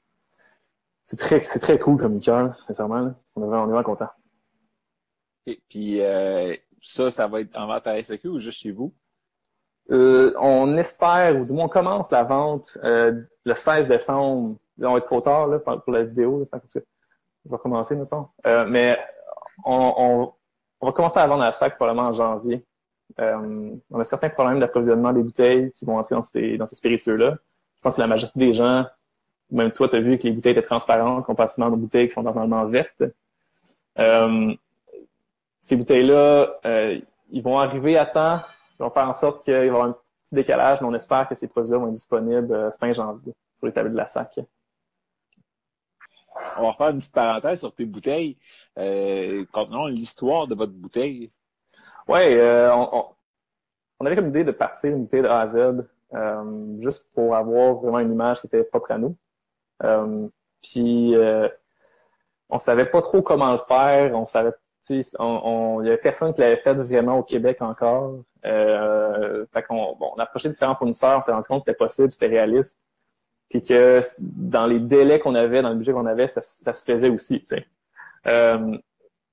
[1.02, 3.14] c'est très c'est très cool comme liqueur, sincèrement.
[3.36, 4.08] On est vraiment, on est vraiment content.
[5.46, 8.94] Et puis euh, ça, ça va être en vente à SEQ ou juste chez vous?
[9.90, 14.98] Euh, on espère, ou du moins on commence la vente le 16 décembre on va
[14.98, 16.48] être trop tard là, pour la vidéo.
[16.52, 18.32] Là, je vais commencer maintenant.
[18.46, 18.98] Euh, mais
[19.64, 20.32] on, on,
[20.86, 22.64] va commencer à vendre la sac probablement en janvier.
[23.20, 26.76] Euh, on a certains problèmes d'approvisionnement des bouteilles qui vont entrer dans ces, dans ces
[26.76, 27.36] spiritueux-là.
[27.76, 28.86] Je pense que la majorité des gens,
[29.50, 32.22] même toi, tu as vu que les bouteilles étaient transparentes comparativement aux bouteilles qui sont
[32.22, 33.02] normalement vertes.
[33.98, 34.54] Euh,
[35.60, 38.38] ces bouteilles-là, euh, ils vont arriver à temps.
[38.78, 41.28] Ils vont faire en sorte qu'il va y avoir un petit décalage, mais on espère
[41.28, 44.40] que ces produits-là vont être disponibles euh, fin janvier sur les tables de la SAC
[46.56, 48.36] on va faire une petite parenthèse sur tes bouteilles.
[48.78, 51.30] Euh, contenons l'histoire de votre bouteille.
[52.08, 55.56] Oui, euh, on, avait comme idée de passer une bouteille de A à Z,
[56.14, 59.16] euh, juste pour avoir vraiment une image qui était propre à nous.
[59.82, 60.28] Euh,
[60.62, 61.14] puis,
[62.48, 64.14] on savait pas trop comment le faire.
[64.14, 64.52] On savait,
[64.88, 68.20] il y avait personne qui l'avait fait vraiment au Québec encore.
[68.44, 72.28] Euh, fait on a approché différents fournisseurs, on s'est rendu compte que c'était possible, c'était
[72.28, 72.78] réaliste
[73.50, 77.10] puis que dans les délais qu'on avait, dans le budget qu'on avait, ça, se faisait
[77.10, 77.40] aussi.
[77.40, 77.66] Tu sais.
[78.26, 78.78] Euh,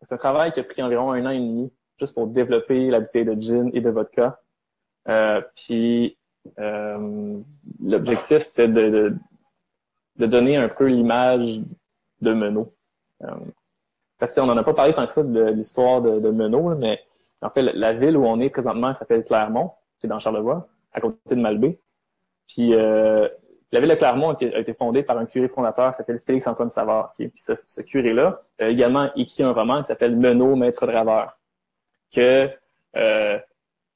[0.01, 2.99] c'est un travail qui a pris environ un an et demi juste pour développer la
[2.99, 4.41] bouteille de gin et de vodka.
[5.07, 6.17] Euh, puis
[6.59, 7.39] euh,
[7.81, 9.15] l'objectif, c'est de,
[10.17, 11.61] de, donner un peu l'image
[12.21, 12.73] de Menot.
[13.23, 13.27] Euh,
[14.19, 16.29] parce qu'on n'en a pas parlé tant que ça de, l'histoire de, de
[16.75, 17.03] mais
[17.41, 21.01] en fait, la, ville où on est présentement s'appelle Clermont, qui est dans Charlevoix, à
[21.01, 21.79] côté de Malbé.
[22.47, 23.27] Puis euh,
[23.71, 27.11] la ville de Clermont a été, fondée par un curé fondateur qui s'appelle Félix-Antoine Savard.
[27.13, 31.37] Qui, puis ce, curé-là a également écrit un roman qui s'appelle Menot, maître draveur,
[32.13, 32.49] que
[32.95, 33.37] euh,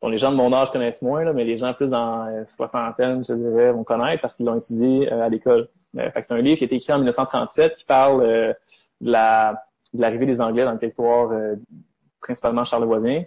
[0.10, 3.24] les gens de mon âge connaissent moins, là, mais les gens plus dans la soixantaine,
[3.24, 5.68] je dirais, vont connaître parce qu'ils l'ont étudié euh, à l'école.
[5.98, 8.54] Euh, c'est un livre qui a été écrit en 1937 qui parle euh,
[9.02, 11.32] de la de l'arrivée des Anglais dans le territoire
[12.22, 13.26] principalement charlevoisien,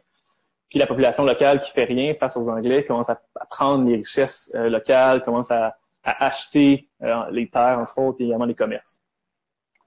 [0.70, 4.50] puis la population locale qui fait rien face aux Anglais commence à, prendre les richesses
[4.54, 9.00] locales, commence à à acheter euh, les terres, entre autres, et également les commerces.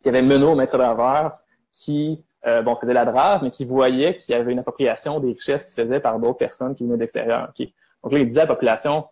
[0.01, 1.37] Il y avait Menot, maître draveur,
[1.71, 5.29] qui euh, bon, faisait la drave, mais qui voyait qu'il y avait une appropriation des
[5.29, 7.51] richesses qui se faisait par d'autres personnes qui venaient d'extérieur.
[8.03, 9.05] Donc là, il disait à la population,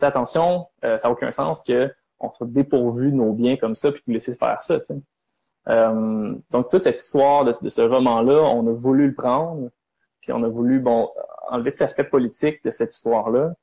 [0.00, 3.90] attention, euh, ça n'a aucun sens que on soit dépourvu de nos biens comme ça,
[3.92, 4.78] puis vous laisser faire ça.
[5.68, 9.70] Euh, donc toute cette histoire de, de ce roman-là, on a voulu le prendre,
[10.20, 11.10] puis on a voulu bon
[11.48, 13.54] enlever tout l'aspect politique de cette histoire-là,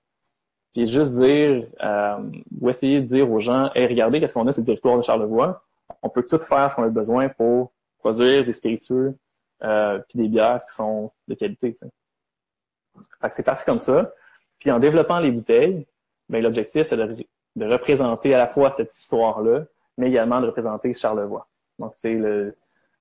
[0.73, 2.17] puis juste dire euh,
[2.59, 5.01] ou essayer de dire aux gens Hey, regardez qu'est-ce qu'on a sur le territoire de
[5.01, 5.63] Charlevoix.
[6.01, 9.15] On peut tout faire ce qu'on a besoin pour produire des spiritueux
[9.63, 11.73] euh, puis des bières qui sont de qualité.
[11.73, 14.13] Fait que c'est parti comme ça.
[14.59, 15.87] Puis en développant les bouteilles,
[16.29, 19.65] ben, l'objectif, c'est de, de, représenter à la fois cette histoire-là,
[19.97, 21.47] mais également de représenter Charlevoix.
[21.79, 22.55] Donc, tu sais, le,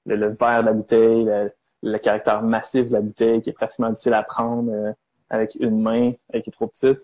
[0.06, 1.52] le, le, verre de la bouteille, le,
[1.82, 4.92] le, caractère massif de la bouteille qui est pratiquement difficile à prendre euh,
[5.28, 7.02] avec une main, et qui est trop petite.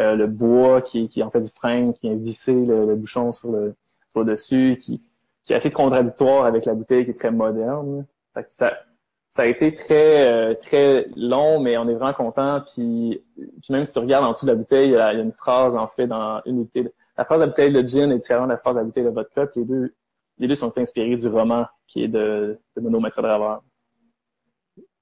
[0.00, 3.52] Euh, le bois qui, qui en fait du frein, qui vient visser le, bouchon sur
[3.52, 3.74] le,
[4.24, 5.02] dessus, qui,
[5.44, 8.06] qui est assez contradictoire avec la bouteille qui est très moderne.
[8.48, 8.78] Ça,
[9.28, 12.62] ça a été très euh, très long, mais on est vraiment content.
[12.62, 15.32] Puis, puis même si tu regardes en dessous de la bouteille, il y a, une
[15.32, 16.88] phrase en fait dans une bouteille.
[17.18, 19.04] La phrase de la bouteille de gin est différente de la phrase de la bouteille
[19.04, 19.46] de vodka.
[19.48, 19.94] Puis les deux,
[20.38, 23.20] les deux sont inspirés du roman qui est de, de Mono Maître.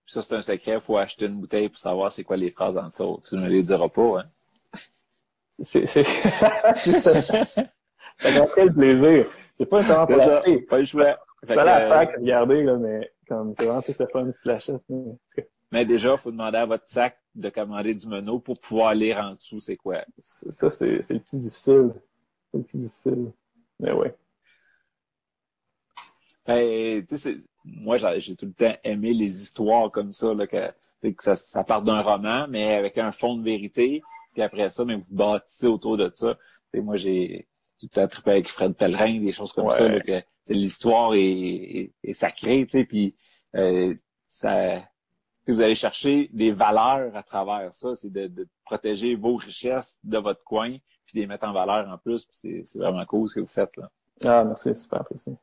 [0.07, 0.75] Ça, c'est un secret.
[0.75, 3.21] Il faut acheter une bouteille pour savoir c'est quoi les phrases en dessous.
[3.29, 4.25] Tu ne les diras pas, hein?
[5.61, 6.05] C'est, c'est,
[8.19, 9.31] ça quel plaisir.
[9.55, 10.61] C'est pas un pour l'acheter.
[10.63, 11.19] Pas le choix.
[11.43, 14.83] C'est pas la sac, regardez, là, mais comme, c'est vraiment plus le fun si l'achète.
[15.71, 19.19] Mais déjà, il faut demander à votre sac de commander du menu pour pouvoir lire
[19.19, 20.05] en dessous c'est quoi.
[20.19, 21.93] Ça, c'est, c'est le plus difficile.
[22.49, 23.33] C'est le plus difficile.
[23.79, 24.17] Mais ouais.
[26.47, 31.23] Ben, tu moi, j'ai tout le temps aimé les histoires comme ça, là, que, que
[31.23, 34.97] ça, ça part d'un roman, mais avec un fond de vérité puis après ça, mais
[34.97, 36.37] vous bâtissez autour de ça.
[36.73, 37.49] Et moi, j'ai
[37.81, 42.67] tout à trippé avec Fred Pellerin, des choses comme ça, que l'histoire est, est, sacrée,
[42.67, 43.15] tu sais, puis
[43.55, 43.95] euh,
[44.27, 44.83] ça
[45.53, 50.19] vous allez chercher des valeurs à travers ça, c'est de, de, protéger vos richesses de
[50.19, 52.29] votre coin, puis les mettre en valeur en plus.
[52.33, 53.91] C'est vraiment cool ce que vous faites là.
[54.25, 55.35] Ah, merci, super apprécié.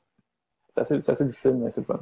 [0.69, 1.99] C'est assez, assez, difficile, mais c'est fun.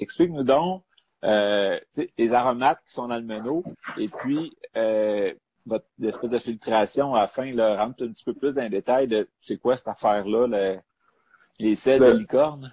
[0.00, 0.82] Explique-nous donc
[1.24, 1.78] euh,
[2.16, 3.62] les aromates qui sont dans le menu
[3.98, 5.34] et puis euh,
[5.68, 9.28] votre espèce de filtration afin de rentrer un petit peu plus dans les détails de
[9.38, 10.78] c'est quoi cette affaire-là,
[11.58, 12.68] les sels de licorne?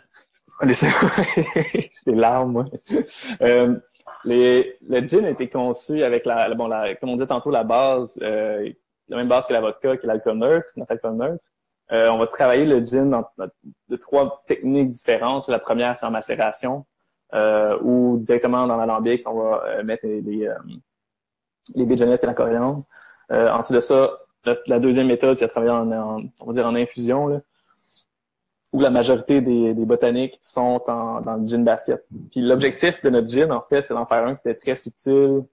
[0.62, 0.73] Les,
[2.05, 2.69] les larmes,
[3.41, 3.75] euh,
[4.23, 7.65] les, le gin a été conçu avec la, bon, la, comme on dit tantôt, la
[7.65, 8.69] base, euh,
[9.10, 11.43] la même base que la vodka, qui est l'alcool neutre, notre alcool neutre.
[11.91, 15.49] Euh, on va travailler le gin dans, de trois techniques différentes.
[15.49, 16.86] La première, c'est en macération,
[17.34, 20.49] euh, ou directement dans l'alambic, on va mettre les, les,
[21.78, 22.84] euh, les et la coriandre.
[23.30, 24.19] ensuite de ça,
[24.67, 27.41] la, deuxième méthode, c'est à travailler en, on va dire en infusion, là,
[28.73, 32.06] où la majorité des, des botaniques sont en, dans le gin basket.
[32.32, 35.43] Puis l'objectif de notre gin, en fait, c'est d'en faire un qui était très subtil,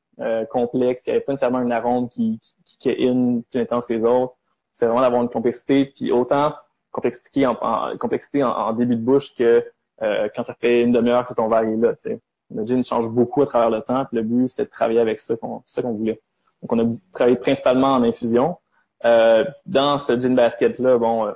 [0.51, 1.05] complexe.
[1.07, 3.95] Il n'y avait pas nécessairement un arôme qui, qui, qui est in, plus intense que
[3.95, 4.37] les autres
[4.73, 6.55] c'est vraiment d'avoir une complexité, puis autant
[6.91, 7.57] complexité en,
[7.99, 9.65] complexité en, début de bouche que
[10.03, 11.95] euh, quand ça fait une demi-heure que ton verre est là.
[11.95, 12.21] T'sais.
[12.55, 15.37] Le gin change beaucoup à travers le temps, le but, c'est de travailler avec ça
[15.37, 16.21] qu'on qu'on voulait.
[16.63, 18.57] Donc, on a travaillé principalement en infusion.
[19.05, 21.33] Euh, dans ce gin basket-là, bon, euh,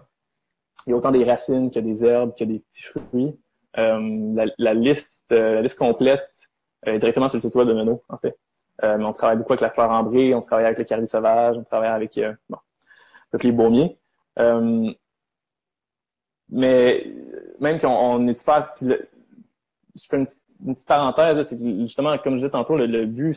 [0.87, 3.39] il y a autant des racines que des herbes, que des petits fruits.
[3.75, 6.31] La, la, liste, la liste complète
[6.85, 8.39] est directement sur le site web de Menot, en fait.
[8.83, 11.65] mais on travaille beaucoup avec la fleur ambrée, on travaille avec le carré sauvage, on
[11.65, 12.57] travaille avec bon,
[13.43, 13.99] les baumiers.
[14.39, 14.93] Euh,
[16.49, 17.07] mais
[17.61, 20.43] même qu'on est super, puis je fais une, petite
[20.87, 23.37] parenthèse, c'est justement, comme je disais tantôt, le, but,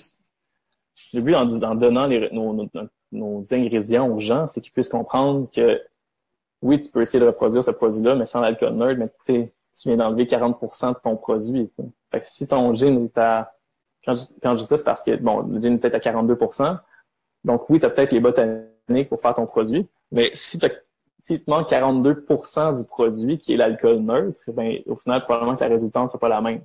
[1.13, 2.08] le but en, donnant
[3.12, 5.82] nos, ingrédients aux gens, c'est qu'ils puissent comprendre que
[6.62, 9.49] oui, tu peux essayer de reproduire ce produit-là, mais sans l'alcool nerd, mais tu
[9.86, 11.69] viens d'enlever 40% de ton produit.
[12.21, 13.53] Si ton gin est à
[14.05, 16.79] quand je, dis ça, c'est parce que bon, le gin est peut-être à 42%.
[17.43, 19.88] Donc oui, tu as peut-être les botaniques pour faire ton produit.
[20.12, 20.60] Mais si,
[21.19, 25.63] si te manque 42% du produit qui est l'alcool neutre, ben, au final, probablement que
[25.63, 26.62] la résultante ne sera pas la même.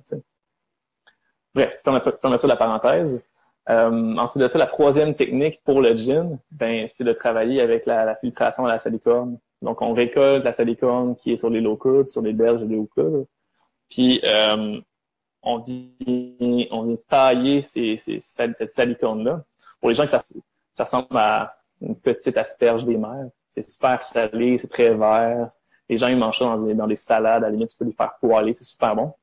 [1.55, 3.21] Bref, ça de la parenthèse.
[3.69, 7.85] Euh, ensuite de ça, la troisième technique pour le gin, ben, c'est de travailler avec
[7.85, 9.39] la, filtration à la salicorne.
[9.61, 13.27] Donc, on récolte la salicorne qui est sur les locaux, sur les berges de locaux.
[13.89, 14.79] Puis, euh,
[15.41, 19.43] on vient, on vient tailler ces, cette salicorne-là.
[19.79, 23.29] Pour les gens ça, ça ressemble à une petite asperge des mers.
[23.49, 25.49] C'est super salé, c'est très vert.
[25.87, 27.43] Les gens, ils mangent ça dans des, dans des salades.
[27.43, 29.13] À la limite, tu peux les faire poêler, c'est super bon.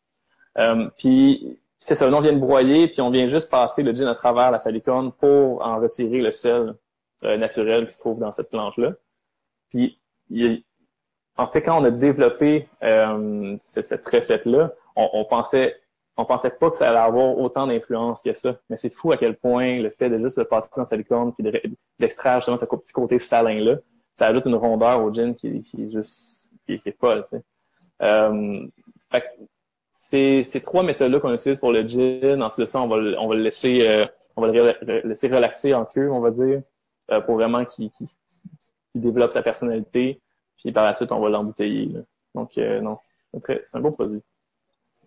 [0.58, 4.06] Euh, puis, c'est ça, on vient de broyer, puis on vient juste passer le gin
[4.06, 6.76] à travers la salicorne pour en retirer le sel
[7.24, 8.92] euh, naturel qui se trouve dans cette planche-là.
[9.68, 9.98] Puis,
[11.36, 15.76] en fait, quand on a développé euh, cette, recette-là, on, on, pensait
[16.16, 18.56] on pensait pas que ça allait avoir autant d'influence que ça.
[18.70, 21.32] Mais c'est fou à quel point le fait de juste le passer dans sa licorne
[21.34, 21.44] puis
[21.98, 23.78] d'extraire justement ce petit côté salin-là,
[24.14, 27.38] ça ajoute une rondeur au gin qui, qui est juste, qui, qui est folle, tu
[27.38, 27.42] sais.
[28.02, 28.68] Euh,
[30.12, 32.42] ces trois méthodes-là qu'on utilise pour le gin.
[32.42, 34.04] Ensuite de ça, on va, on va le laisser, euh,
[34.36, 36.62] on va le laisser relaxer en queue, on va dire,
[37.10, 37.90] euh, pour vraiment qu'il
[38.94, 40.20] développe sa personnalité.
[40.58, 41.90] Puis par la suite, on va l'embouteiller.
[42.34, 42.98] Donc, euh, non,
[43.46, 44.20] c'est un beau produit.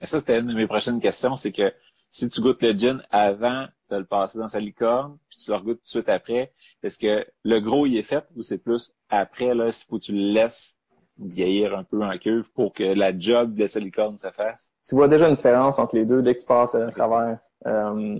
[0.01, 1.71] Ça, c'était une de mes prochaines questions, c'est que
[2.09, 5.57] si tu goûtes le gin avant de le passer dans sa licorne, puis tu le
[5.57, 8.93] regoutes tout de suite après, est-ce que le gros il est fait ou c'est plus
[9.09, 10.74] après, là, s'il faut que tu le laisses
[11.19, 14.71] vieillir un peu en cuve pour que la job de sa licorne se fasse?
[14.87, 17.37] Tu vois déjà une différence entre les deux dès que tu passes à travers.
[17.65, 18.19] Euh,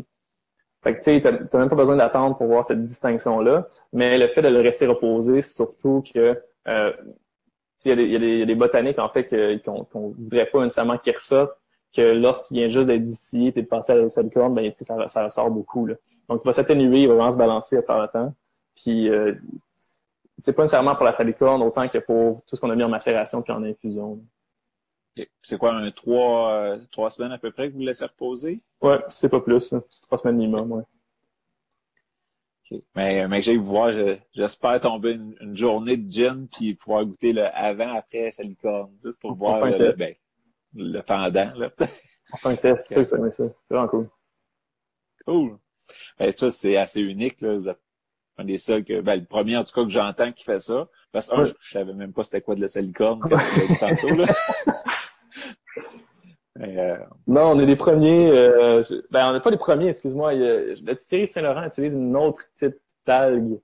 [0.84, 4.28] fait que tu sais, t'as même pas besoin d'attendre pour voir cette distinction-là, mais le
[4.28, 6.94] fait de le laisser reposer, surtout que euh,
[7.84, 9.26] il y, a des, il, y a des, botaniques en fait
[9.64, 11.58] qu'on ne voudrait pas nécessairement qu'ils ressortent,
[11.96, 15.24] que lorsqu'il vient juste d'être distillé et de passer à la salicorne, ben, ça, ça
[15.24, 15.86] ressort beaucoup.
[15.86, 15.96] Là.
[16.30, 18.34] Donc, il va s'atténuer, il va vraiment se balancer à travers le temps.
[18.76, 19.34] Puis, euh,
[20.38, 22.90] c'est pas nécessairement pour la salicorne autant que pour tout ce qu'on a mis en
[22.90, 24.22] macération puis en infusion.
[25.42, 28.62] C'est quoi, un trois, euh, trois semaines à peu près que vous laissez reposer?
[28.82, 29.74] Ouais, c'est pas plus.
[29.90, 30.84] C'est trois semaines minimum, ouais.
[32.96, 33.92] Mais, mais j'ai voir,
[34.34, 39.36] j'espère tomber une, journée de gin puis pouvoir goûter le avant, après salicorne, juste pour
[39.36, 40.16] voir le, ben,
[40.74, 41.54] le pendant.
[41.56, 41.70] Là.
[42.34, 43.32] On fait un test, c'est ça, ça.
[43.32, 44.10] C'est vraiment cool.
[45.26, 45.60] Cool.
[46.18, 47.40] Ben, ça, c'est assez unique.
[47.42, 47.56] Là.
[47.58, 47.70] Vous
[48.38, 50.88] un des seuls que, ben, le premier en tout cas que j'entends qui fait ça.
[51.12, 53.68] Parce que, un, je, savais même pas c'était quoi de la salicorne quand tu l'as
[53.68, 54.16] dit tantôt.
[54.16, 54.26] Là.
[56.62, 56.98] euh...
[57.28, 58.30] Non, on est les premiers.
[58.32, 60.34] Euh, ben, on n'est pas les premiers, excuse-moi.
[60.34, 63.60] La distillerie Saint-Laurent utilise une autre type d'algue.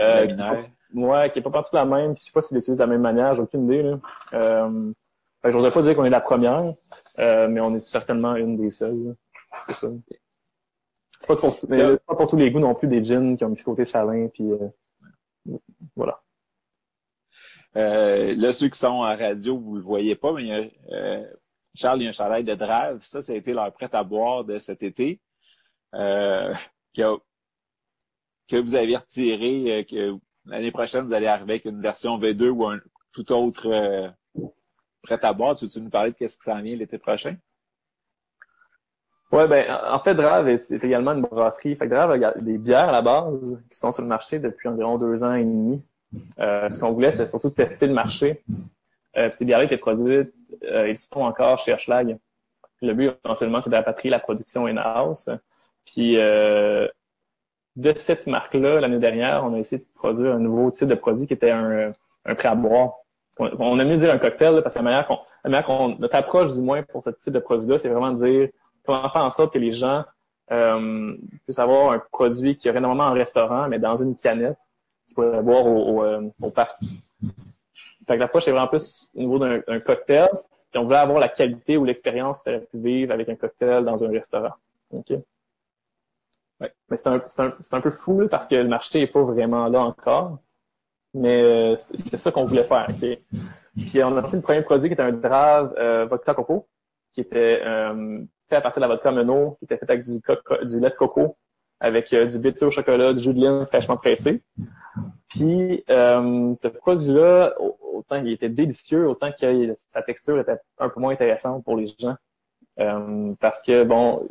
[0.00, 2.16] Euh, qui, ouais, qui est pas partie de la même.
[2.16, 3.82] Je sais pas s'ils l'utilisent de la même manière, j'ai aucune idée.
[3.82, 3.98] Là.
[4.34, 4.92] Euh,
[5.44, 6.74] je n'osais pas dire qu'on est la première,
[7.18, 9.14] euh, mais on est certainement une des seules.
[9.68, 9.88] C'est ça.
[11.20, 13.52] C'est pas, pour, pas pour tous les goûts non plus des gins qui ont un
[13.52, 15.58] petit côté salin, puis euh,
[15.96, 16.22] voilà.
[17.76, 20.64] Euh, là, ceux qui sont en radio, vous le voyez pas, mais il y a,
[20.92, 21.26] euh,
[21.74, 23.04] Charles, il y a un chalet de Drave.
[23.04, 25.20] Ça, ça a été leur prêt à boire de cet été.
[25.94, 26.52] Euh,
[26.94, 27.18] que,
[28.48, 32.48] que vous avez retiré, euh, que l'année prochaine, vous allez arriver avec une version V2
[32.48, 32.80] ou un
[33.12, 34.08] tout autre euh,
[35.02, 35.54] prêt à boire.
[35.54, 37.36] Tu veux nous parler de qu'est-ce qui s'en vient l'été prochain?
[39.30, 41.76] Ouais, ben, en fait, Drave c'est également une brasserie.
[41.76, 44.68] Fait que Drave a des bières à la base qui sont sur le marché depuis
[44.68, 45.82] environ deux ans et demi.
[46.38, 48.42] Euh, ce qu'on voulait, c'est surtout tester le marché.
[49.16, 50.32] Euh, ces bières-là étaient produites,
[50.64, 52.18] euh, ils sont encore chez Schlag.
[52.80, 55.28] Le but, éventuellement, c'est de rapatrier la production in-house.
[55.84, 56.86] Puis, euh,
[57.76, 61.26] de cette marque-là, l'année dernière, on a essayé de produire un nouveau type de produit
[61.26, 61.92] qui était un,
[62.24, 62.94] un prêt à boire.
[63.38, 65.18] On, aime mieux dire un cocktail, parce que la manière qu'on,
[65.62, 68.48] qu'on, notre approche, du moins, pour ce type de produit-là, c'est vraiment de dire
[68.88, 70.04] comment faire en sorte que les gens
[70.50, 74.56] euh, puissent avoir un produit qui aurait normalement en restaurant, mais dans une canette,
[75.06, 76.82] qu'ils pourraient boire au, au, euh, au parc.
[78.06, 80.30] Fait que l'approche est vraiment plus au niveau d'un cocktail.
[80.70, 83.84] Puis on voulait avoir la qualité ou l'expérience que tu pu vivre avec un cocktail
[83.84, 84.54] dans un restaurant.
[84.92, 85.10] OK?
[86.60, 86.72] Ouais.
[86.88, 89.82] Mais c'est un, un, un, peu fou parce que le marché n'est pas vraiment là
[89.82, 90.38] encore.
[91.12, 92.88] Mais c'est ça qu'on voulait faire.
[93.76, 96.66] Puis on a sorti le premier produit qui était un Drave euh, vodka coco,
[97.12, 100.80] qui était euh, fait à partir de la vodka Menot, qui était fait avec du,
[100.80, 101.36] lait de coco,
[101.80, 104.42] avec euh, du bitter au chocolat, du jus de lime fraîchement pressé.
[105.28, 111.00] Puis euh, ce produit-là, autant qu'il était délicieux, autant que sa texture était un peu
[111.00, 112.16] moins intéressante pour les gens.
[112.80, 114.26] Euh, parce que, bon,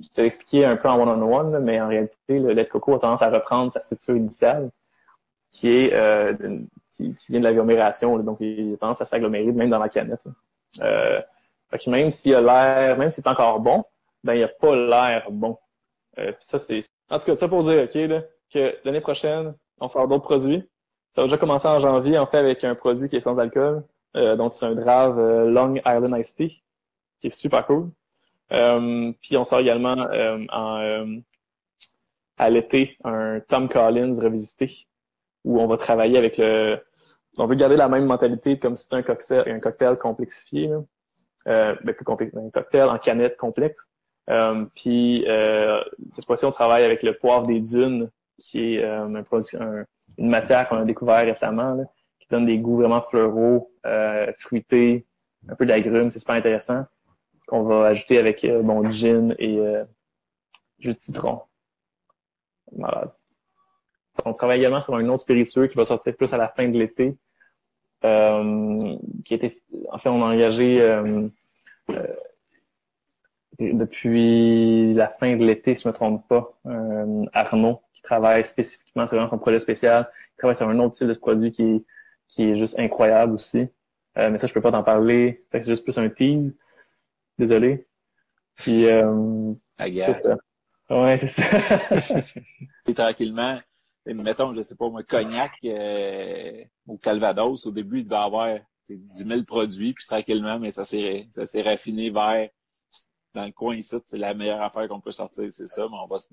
[0.00, 2.98] je t'ai expliqué un peu en one-on-one, mais en réalité, le lait de coco a
[2.98, 4.70] tendance à reprendre sa structure initiale,
[5.50, 5.92] qui est
[6.90, 10.24] qui, vient de l'agglomération, donc il a tendance à s'agglomérer même dans la canette.
[11.86, 13.84] Même s'il a l'air, même s'il est encore bon,
[14.24, 15.58] ben il a pas l'air bon.
[16.18, 16.80] Euh, ça, c'est.
[17.10, 20.68] En tout cas, ça pour dire, OK, là, que l'année prochaine, on sort d'autres produits.
[21.10, 23.84] Ça va déjà commencer en janvier, en fait, avec un produit qui est sans alcool.
[24.16, 26.62] Euh, donc, c'est un Drave euh, Long Island Iced Tea,
[27.20, 27.90] qui est super cool.
[28.52, 29.96] Euh, puis on sort également
[30.52, 31.20] en,
[32.38, 34.86] à l'été un Tom Collins revisité,
[35.44, 36.78] où on va travailler avec le...
[37.38, 40.68] On veut garder la même mentalité comme si c'était un cocktail, un cocktail complexifié.
[40.68, 40.82] Là.
[41.46, 43.88] Euh, ben, un cocktail en canette complexe.
[44.30, 45.80] Euh, puis euh,
[46.10, 49.84] cette fois-ci, on travaille avec le poivre des dunes, qui est un produit, un,
[50.18, 51.84] une matière qu'on a découvert récemment, là,
[52.18, 53.70] qui donne des goûts vraiment fleuraux,
[54.38, 55.06] fruités,
[55.48, 56.84] un peu d'agrumes, c'est super intéressant.
[57.46, 59.60] Qu'on va ajouter avec bon gin et
[60.80, 61.42] jus de citron.
[62.76, 63.12] Malade.
[64.24, 66.76] On travaille également sur un autre spiritueux qui va sortir plus à la fin de
[66.76, 67.16] l'été.
[68.04, 69.56] Euh, qui était,
[69.90, 71.28] en fait, on a engagé euh,
[71.90, 72.06] euh,
[73.58, 79.06] depuis la fin de l'été, si je me trompe pas, euh, Arnaud, qui travaille spécifiquement,
[79.06, 81.84] c'est vraiment son projet spécial, il travaille sur un autre type de produit qui est,
[82.28, 83.68] qui est juste incroyable aussi.
[84.18, 85.44] Euh, mais ça, je peux pas t'en parler.
[85.52, 86.54] c'est juste plus un tease.
[87.38, 87.86] Désolé.
[88.56, 90.36] Puis, euh, c'est ça.
[90.88, 91.42] Ouais, c'est ça.
[92.88, 93.58] Et tranquillement,
[94.14, 99.24] mettons, je sais pas, moi, cognac euh, ou Calvados, au début, il devait avoir 10
[99.24, 102.48] 000 produits, puis tranquillement, mais ça s'est ça s'est raffiné vers
[103.34, 106.06] dans le coin ici, c'est la meilleure affaire qu'on peut sortir, c'est ça, mais on
[106.06, 106.28] va se,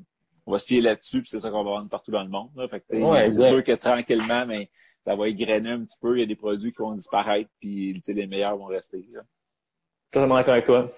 [0.46, 2.50] on va se fier là-dessus, puis c'est ça qu'on va vendre partout dans le monde.
[2.56, 2.68] Là.
[2.68, 4.70] Fait que, Ouais, c'est sûr que tranquillement, mais
[5.06, 7.94] ça va égrener un petit peu, il y a des produits qui vont disparaître, puis
[7.96, 9.06] tu sais, les meilleurs vont rester.
[9.12, 9.22] Là.
[10.12, 10.92] Totalement d'accord avec toi.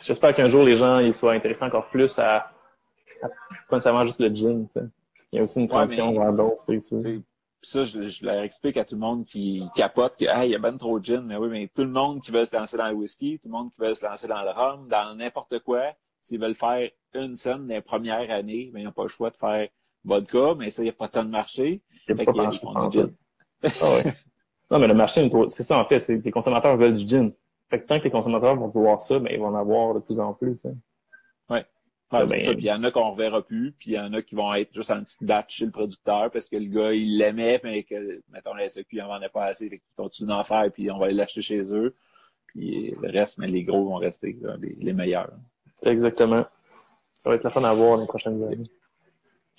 [0.00, 2.50] J'espère qu'un jour, les gens ils soient intéressés encore plus à,
[3.22, 4.66] à pas nécessairement juste le gin.
[5.32, 7.22] Il y a aussi une transition mais- vers d'autres spiritueux.
[7.62, 10.54] Ça, je, je leur explique à tout le monde qui capote que hey, il y
[10.54, 11.20] a ben trop de gin.
[11.20, 13.52] Mais oui, mais tout le monde qui veut se lancer dans le whisky, tout le
[13.52, 17.36] monde qui veut se lancer dans le rhum, dans n'importe quoi, s'ils veulent faire une
[17.36, 19.68] scène les premières années, ben, ils n'ont pas le choix de faire
[20.04, 21.82] vodka, mais ça, il n'y a pas tant de marché.
[22.06, 22.58] Fait pas du
[22.90, 23.14] gin.
[23.82, 24.14] Ah ouais.
[24.70, 27.30] Non, mais le marché, c'est ça en fait, c'est que les consommateurs veulent du gin.
[27.68, 30.00] Fait que tant que les consommateurs vont vouloir ça, ben, ils vont en avoir de
[30.00, 30.62] plus en plus.
[32.12, 32.52] Ouais, Ben, ça.
[32.52, 34.52] Puis il y en a qu'on reverra plus, puis il y en a qui vont
[34.54, 37.84] être juste en petite batch chez le producteur parce que le gars, il l'aimait, mais
[37.84, 40.90] que, mettons, la SEQ, il en vendait pas assez, fait qu'il continue d'en faire, puis
[40.90, 41.94] on va aller l'acheter chez eux.
[42.48, 45.30] Puis le reste, mais les gros vont rester là, les, les meilleurs.
[45.84, 46.44] Exactement.
[47.14, 48.68] Ça va être la fun à voir les prochaines années.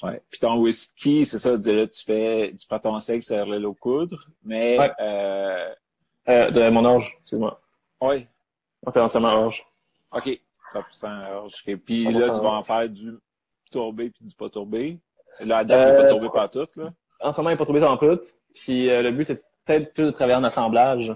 [0.03, 0.19] Ouais.
[0.29, 3.59] Puis ton whisky, c'est ça, de là, tu fais, tu prends ton sec sur le
[3.59, 4.91] l'eau coudre, mais, Ouais.
[4.99, 5.73] euh,
[6.27, 7.59] Euh, de mon orge, excuse-moi.
[8.01, 8.27] ouais,
[8.85, 9.65] On fait entièrement orge.
[10.11, 10.39] ok,
[10.73, 11.63] 100% orge.
[11.67, 13.13] Et Puis 100% là, tu vas en faire du
[13.71, 14.99] tourbé puis du pas tourbé.
[15.45, 16.91] Là, à date, il n'est Euh, pas tourbé par tout, là.
[17.21, 18.21] En ce moment, il n'est pas trouvé en poudre.
[18.53, 21.15] Puis euh, le but, c'est peut-être plus de travailler en assemblage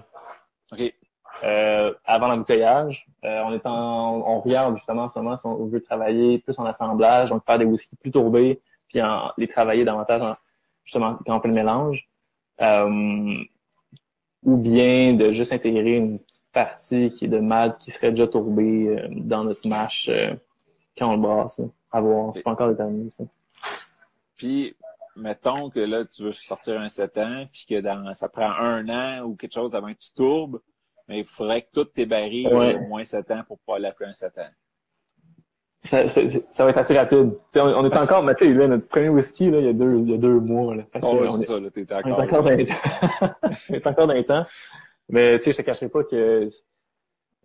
[0.72, 0.94] Ok.
[1.44, 3.06] euh, avant l'embouteillage.
[3.24, 6.58] Euh, on est en, on regarde justement en ce moment si on veut travailler plus
[6.58, 10.36] en assemblage, donc faire des whiskies plus tourbés, puis en, les travailler davantage en,
[10.84, 12.08] justement quand on fait le mélange.
[12.62, 13.34] Euh,
[14.46, 18.28] ou bien de juste intégrer une petite partie qui est de malt qui serait déjà
[18.28, 20.34] tourbée euh, dans notre mash euh,
[20.96, 21.60] quand on le brasse.
[21.90, 23.24] À voir, c'est pas encore déterminé ça.
[24.36, 24.74] Puis,
[25.16, 28.88] mettons que là, tu veux sortir un 7 ans, puis que dans, ça prend un
[28.88, 30.60] an ou quelque chose avant que tu tourbes,
[31.08, 32.72] mais il faudrait que toutes tes barils Ouais.
[32.72, 34.50] aient au moins 7 ans pour pouvoir l'appeler un 7 ans.
[35.82, 36.20] Ça, ça,
[36.50, 37.32] ça va être assez rapide.
[37.50, 39.72] T'sais, on, on est encore, mais tu sais, notre premier whisky, là, il y a
[39.72, 40.74] deux, il y a deux mois.
[40.74, 40.82] Là.
[41.02, 42.42] Oh, ouais, on, c'est est, ça, là, t'es on est encore.
[42.42, 42.74] dans les temps.
[43.70, 44.46] on est encore dans les temps.
[45.08, 46.48] Mais tu sais, je te cacherai pas que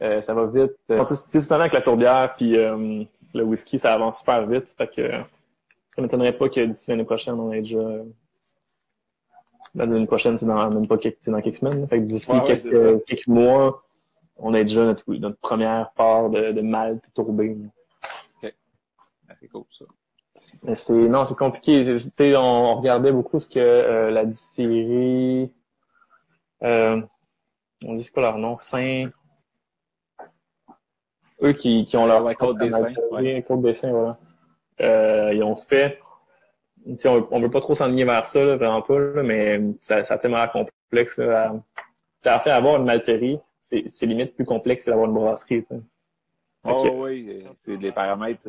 [0.02, 0.72] euh, ça va vite.
[0.90, 3.04] Euh, tu sais, souvent avec la tourbière puis euh,
[3.36, 4.74] le whisky, ça avance super vite.
[4.76, 5.12] Fait que
[5.96, 7.78] ça m'étonnerait pas que d'ici l'année prochaine, on ait déjà.
[9.76, 11.82] L'année prochaine, c'est dans même pas quelques, c'est dans quelques semaines.
[11.82, 11.88] là.
[11.88, 12.84] Fait que d'ici Ouais, ouais, c'est ça.
[12.88, 13.84] quelques, quelques mois,
[14.38, 17.56] on ait déjà notre, notre première part de, de malt tourbé.
[17.64, 17.70] Ah,
[19.42, 19.86] C'est cool, ça.
[20.64, 21.84] Mais c'est non, c'est compliqué.
[21.84, 25.52] Tu sais, on, on regardait beaucoup ce que euh, la distillerie,
[26.64, 27.02] euh,
[27.84, 29.10] on dit quoi leur nom, Saint.
[31.42, 33.44] Eux qui, qui ont leur Ouais, Côte des Saints, ouais.
[33.48, 34.12] Côte des Saints, voilà.
[34.82, 36.00] Euh, ils ont fait.
[36.86, 39.60] Tu sais, on, on veut pas trop s'enligner vers ça, là, vraiment pas, là, mais
[39.80, 41.18] ça, ça a tellement complexe.
[41.18, 41.64] Là, à-
[42.20, 45.66] ça a fait avoir une malterie, c'est limite plus complexe que d'avoir une brasserie.
[46.64, 48.48] Oh, oui, c'est les paramètres.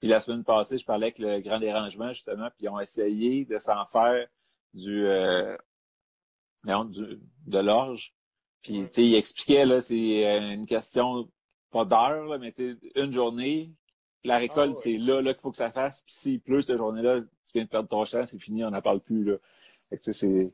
[0.00, 3.44] Puis la semaine passée, je parlais avec le grand dérangement, justement, puis ils ont essayé
[3.44, 4.26] de s'en faire
[4.72, 5.56] du, euh,
[6.64, 8.14] non, du de l'orge.
[8.62, 11.30] Puis, tu sais, il expliquait, là, c'est euh, une question,
[11.70, 13.72] pas d'heure, là, mais tu sais, une journée,
[14.24, 14.82] la récolte, Ah ouais.
[14.82, 16.02] c'est là, là qu'il faut que ça fasse.
[16.02, 18.82] Puis s'il pleut cette journée-là, tu viens de perdre ton champ, c'est fini, on n'en
[18.82, 19.36] parle plus, là.
[19.88, 20.52] Fait que, tu sais, c'est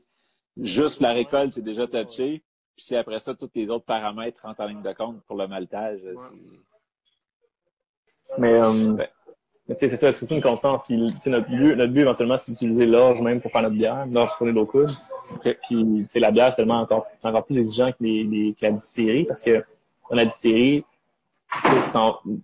[0.57, 2.43] juste la récolte, c'est déjà touché.
[2.75, 5.47] Puis si après ça, tous les autres paramètres rentrent en ligne de compte pour le
[5.47, 6.35] maltage, c'est...
[8.37, 9.09] Mais, euh, Ouais.
[9.67, 10.81] Mais tu sais, c'est ça, c'est toute une constance.
[10.83, 13.75] Puis, tu sais, notre but, notre but éventuellement, c'est d'utiliser l'orge même pour faire notre
[13.75, 14.89] bière, l'orge tournée d'eau coude.
[15.41, 18.53] Puis, tu sais, la bière, c'est tellement encore, c'est encore plus exigeant que, les, les-
[18.59, 19.63] que la distillerie parce que
[20.09, 20.85] dans la distillerie,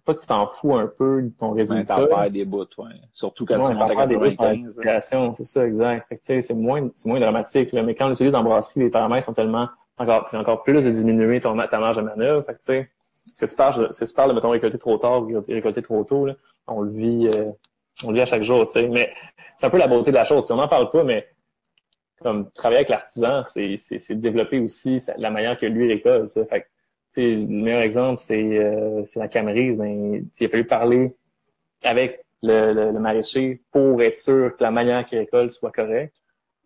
[0.06, 1.96] pas que tu t'en fous un peu de ton résultat.
[1.96, 2.86] t'en perds des bouts, ouais.
[3.12, 4.66] Surtout quand Ouais, tu montes à t'en perds des bouts par 95.
[4.66, 4.72] là.
[4.72, 6.08] distillation, c'est ça, exact.
[6.08, 7.84] Fait que, c'est moins, c'est moins dramatique, là.
[7.84, 9.68] Mais quand on utilise en brasserie, les paramètres sont tellement,
[9.98, 12.46] encore, c'est encore plus de diminuer ton, ta marge de manœuvre.
[12.46, 12.90] Fait que, tu sais,
[13.34, 16.36] si tu parles, si tu parles mettons, récolter trop tard ou récolter trop tôt, là,
[16.68, 17.52] on le vit, euh,
[18.04, 18.88] on le vit à chaque jour, tu sais.
[18.88, 19.14] Mais
[19.58, 20.46] c'est un peu la beauté de la chose.
[20.46, 21.28] Puis on n'en parle pas, mais
[22.22, 26.34] comme travailler avec l'artisan, c'est, c'est, c'est développer aussi la manière que lui récolte.
[26.50, 26.68] Fait que,
[27.22, 29.78] le meilleur exemple, c'est, euh, c'est la camerise.
[29.78, 31.16] Ben, il a fallu parler
[31.84, 36.16] avec le, le, le maraîcher pour être sûr que la manière qu'il récolte soit correcte.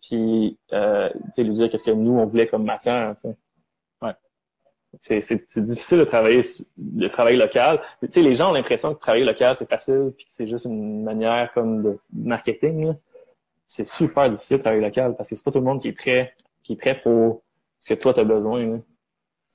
[0.01, 3.13] Puis, euh, lui dire qu'est-ce que nous, on voulait comme matière.
[4.99, 6.41] C'est, difficile de travailler,
[6.77, 7.81] de travailler local.
[8.01, 10.65] Tu sais, les gens ont l'impression que travailler local, c'est facile, puis que c'est juste
[10.65, 12.93] une manière comme de marketing.
[13.65, 15.93] C'est super difficile de travailler local parce que c'est pas tout le monde qui est
[15.93, 16.33] prêt,
[16.63, 17.43] qui est prêt pour
[17.79, 18.77] ce que toi, tu as besoin, là.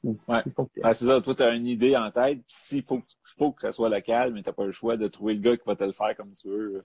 [0.05, 0.43] Ouais.
[0.83, 3.01] Ah, c'est ça, toi, tu as une idée en tête, puis s'il faut,
[3.39, 5.63] faut que ça soit local, mais t'as pas le choix de trouver le gars qui
[5.65, 6.85] va te le faire comme tu veux.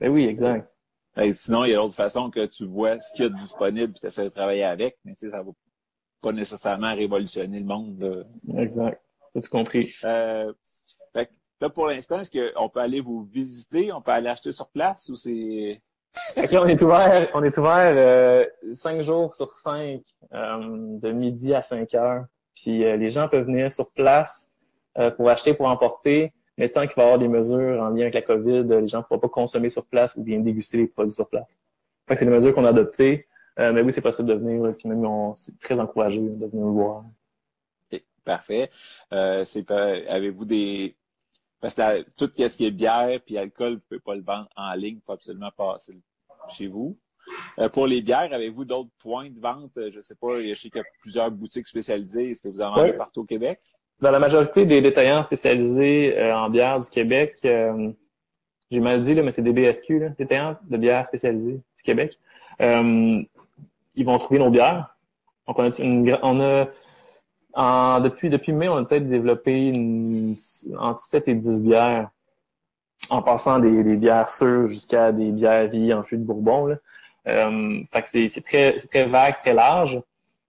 [0.00, 0.68] Ben oui, exact.
[1.16, 3.36] Et sinon, il y a d'autres façons que tu vois ce qu'il y a de
[3.36, 5.52] disponible et tu essaies de travailler avec, mais tu sais, ça va
[6.20, 7.98] pas nécessairement révolutionner le monde.
[8.48, 8.62] là.
[8.62, 9.00] Exact.
[9.32, 9.92] T'as tout compris.
[10.04, 10.52] Euh,
[11.12, 13.92] fait que là, pour l'instant, est-ce qu'on peut aller vous visiter?
[13.92, 15.80] On peut aller acheter sur place ou c'est...
[16.36, 20.00] Là, on est ouvert, on est ouvert euh, cinq jours sur cinq,
[20.34, 22.24] euh, de midi à 5 heures.
[22.56, 24.50] Puis euh, les gens peuvent venir sur place
[24.98, 28.02] euh, pour acheter, pour emporter, mais tant qu'il va y avoir des mesures en lien
[28.02, 30.78] avec la COVID, euh, les gens ne pourront pas consommer sur place ou bien déguster
[30.78, 31.56] les produits sur place.
[32.08, 33.27] C'est des mesures qu'on a adoptées.
[33.58, 36.46] Euh, mais oui, c'est possible de venir, là, puis même on c'est très encouragé de
[36.46, 37.04] venir nous voir.
[38.24, 38.70] Parfait.
[39.12, 40.94] Euh, c'est pas- avez-vous des
[41.60, 44.48] parce que la- tout ce qui est bière puis alcool, vous pouvez pas le vendre
[44.54, 45.98] en ligne, il faut absolument passer
[46.50, 46.96] chez vous.
[47.58, 49.72] Euh, pour les bières, avez-vous d'autres points de vente?
[49.78, 52.30] Euh, Je sais pas, je sais qu'il y a plusieurs boutiques spécialisées.
[52.30, 53.60] Est-ce que vous en vendez partout au Québec?
[54.00, 57.90] Dans la majorité des détaillants spécialisés euh, en bière du Québec, euh,
[58.70, 62.18] j'ai mal dit, là, mais c'est des BSQ, là, détaillants de bière spécialisés du Québec.
[63.98, 64.94] Ils vont trouver nos bières.
[65.48, 65.54] On
[66.40, 69.72] a, depuis, mai, on a peut-être développé
[70.78, 72.10] entre 7 et 10 bières,
[73.10, 76.76] en passant des, bières sûres jusqu'à des bières vie en fût de bourbon.
[77.26, 80.00] Euh, c'est très, c'est très vague, très large.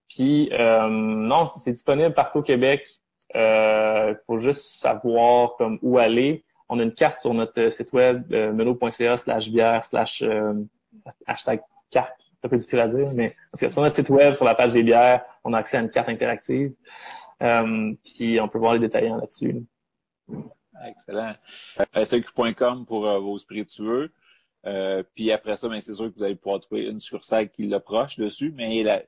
[0.07, 2.87] Puis, euh, non, c'est disponible partout au Québec.
[3.35, 6.43] Euh, faut juste savoir où aller.
[6.67, 10.53] On a une carte sur notre site web euh, meno.ca slash bière slash euh,
[11.25, 12.28] hashtag carte.
[12.39, 14.55] C'est un peu difficile à dire, mais parce que sur notre site web, sur la
[14.55, 16.73] page des bières, on a accès à une carte interactive.
[17.43, 19.63] Euh, puis on peut voir les détaillants là-dessus.
[20.87, 21.33] Excellent.
[21.97, 24.11] Euh, SQ.com pour euh, vos spiritueux.
[24.65, 27.67] Euh, puis après ça, ben, c'est sûr que vous allez pouvoir trouver une succursale qui
[27.67, 29.03] l'approche dessus, mais la-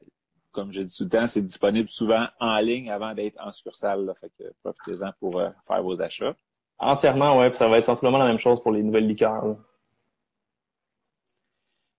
[0.51, 4.05] comme je dis tout le temps, c'est disponible souvent en ligne avant d'être en succursale.
[4.05, 4.13] Là.
[4.13, 6.35] Fait que profitez-en pour faire vos achats.
[6.77, 7.39] Entièrement.
[7.47, 9.45] Puis ça va être sensiblement la même chose pour les nouvelles liqueurs.
[9.45, 9.55] là.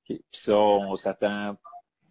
[0.04, 1.56] Puis ça, on s'attend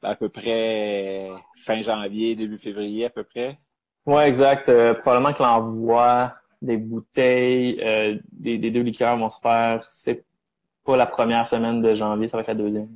[0.04, 3.60] à peu près fin janvier, début février à peu près.
[4.06, 4.70] Ouais, exact.
[4.70, 6.30] Euh, probablement que l'envoi
[6.62, 9.84] des bouteilles euh, des, des deux liqueurs vont se faire.
[9.84, 10.24] C'est
[10.84, 12.90] pas la première semaine de janvier, ça va être la deuxième.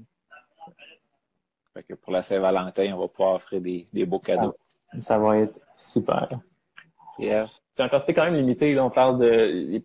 [1.74, 4.56] Fait que pour la Saint-Valentin, on va pouvoir offrir des, des beaux cadeaux.
[5.00, 6.28] Ça va être super.
[7.20, 7.62] Yes.
[7.74, 8.74] C'est encore c'était quand même limité.
[8.74, 9.84] Là, on parle de les-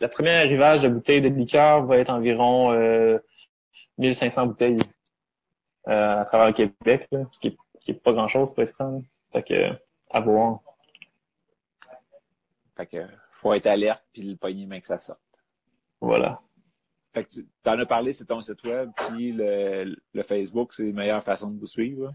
[0.00, 3.18] le premier arrivage de bouteilles de liqueur va être environ euh,
[3.98, 4.78] 1500 bouteilles
[5.88, 8.62] euh, à travers le Québec, là, ce qui est, qui est pas grand chose pour
[8.62, 9.02] être franc.
[9.32, 9.70] Fait que
[10.10, 10.60] à voir.
[12.76, 15.20] Fait que faut être alerte puis le pogner même que ça sorte.
[16.00, 16.40] Voilà.
[17.12, 20.86] Fait que tu en as parlé, c'est ton site web, puis le, le Facebook, c'est
[20.86, 22.12] la meilleure façon de vous suivre.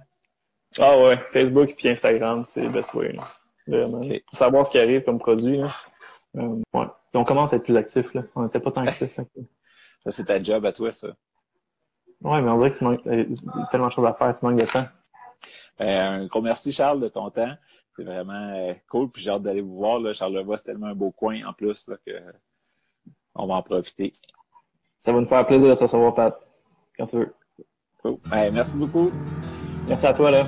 [0.78, 3.12] Ah ouais, Facebook puis Instagram, c'est best way.
[3.14, 3.28] là.
[3.68, 4.02] Vraiment.
[4.02, 5.58] Pour savoir ce qui arrive comme produit.
[5.58, 5.74] Là.
[6.38, 6.86] Euh, ouais.
[7.12, 8.14] Puis on commence à être plus actifs.
[8.14, 8.24] Là.
[8.36, 11.10] On n'était pas tant que- Ça, c'est ta job à toi, ça.
[12.24, 13.26] Ouais, mais on dirait que tu manques euh,
[13.70, 14.86] tellement de choses à faire, tu manques de temps.
[15.82, 17.54] Euh, un gros merci, Charles, de ton temps.
[17.96, 20.00] C'est vraiment euh, cool, puis j'ai hâte d'aller vous voir.
[20.00, 20.14] Là.
[20.14, 22.12] Charlevoix, c'est tellement un beau coin en plus là, que
[23.36, 24.12] on va en profiter.
[24.98, 26.40] Ça va nous faire plaisir de te recevoir, Pat.
[26.98, 27.34] Quand tu veux.
[28.02, 28.18] Cool.
[28.32, 29.12] Ouais, merci beaucoup.
[29.88, 30.48] Merci à toi, là.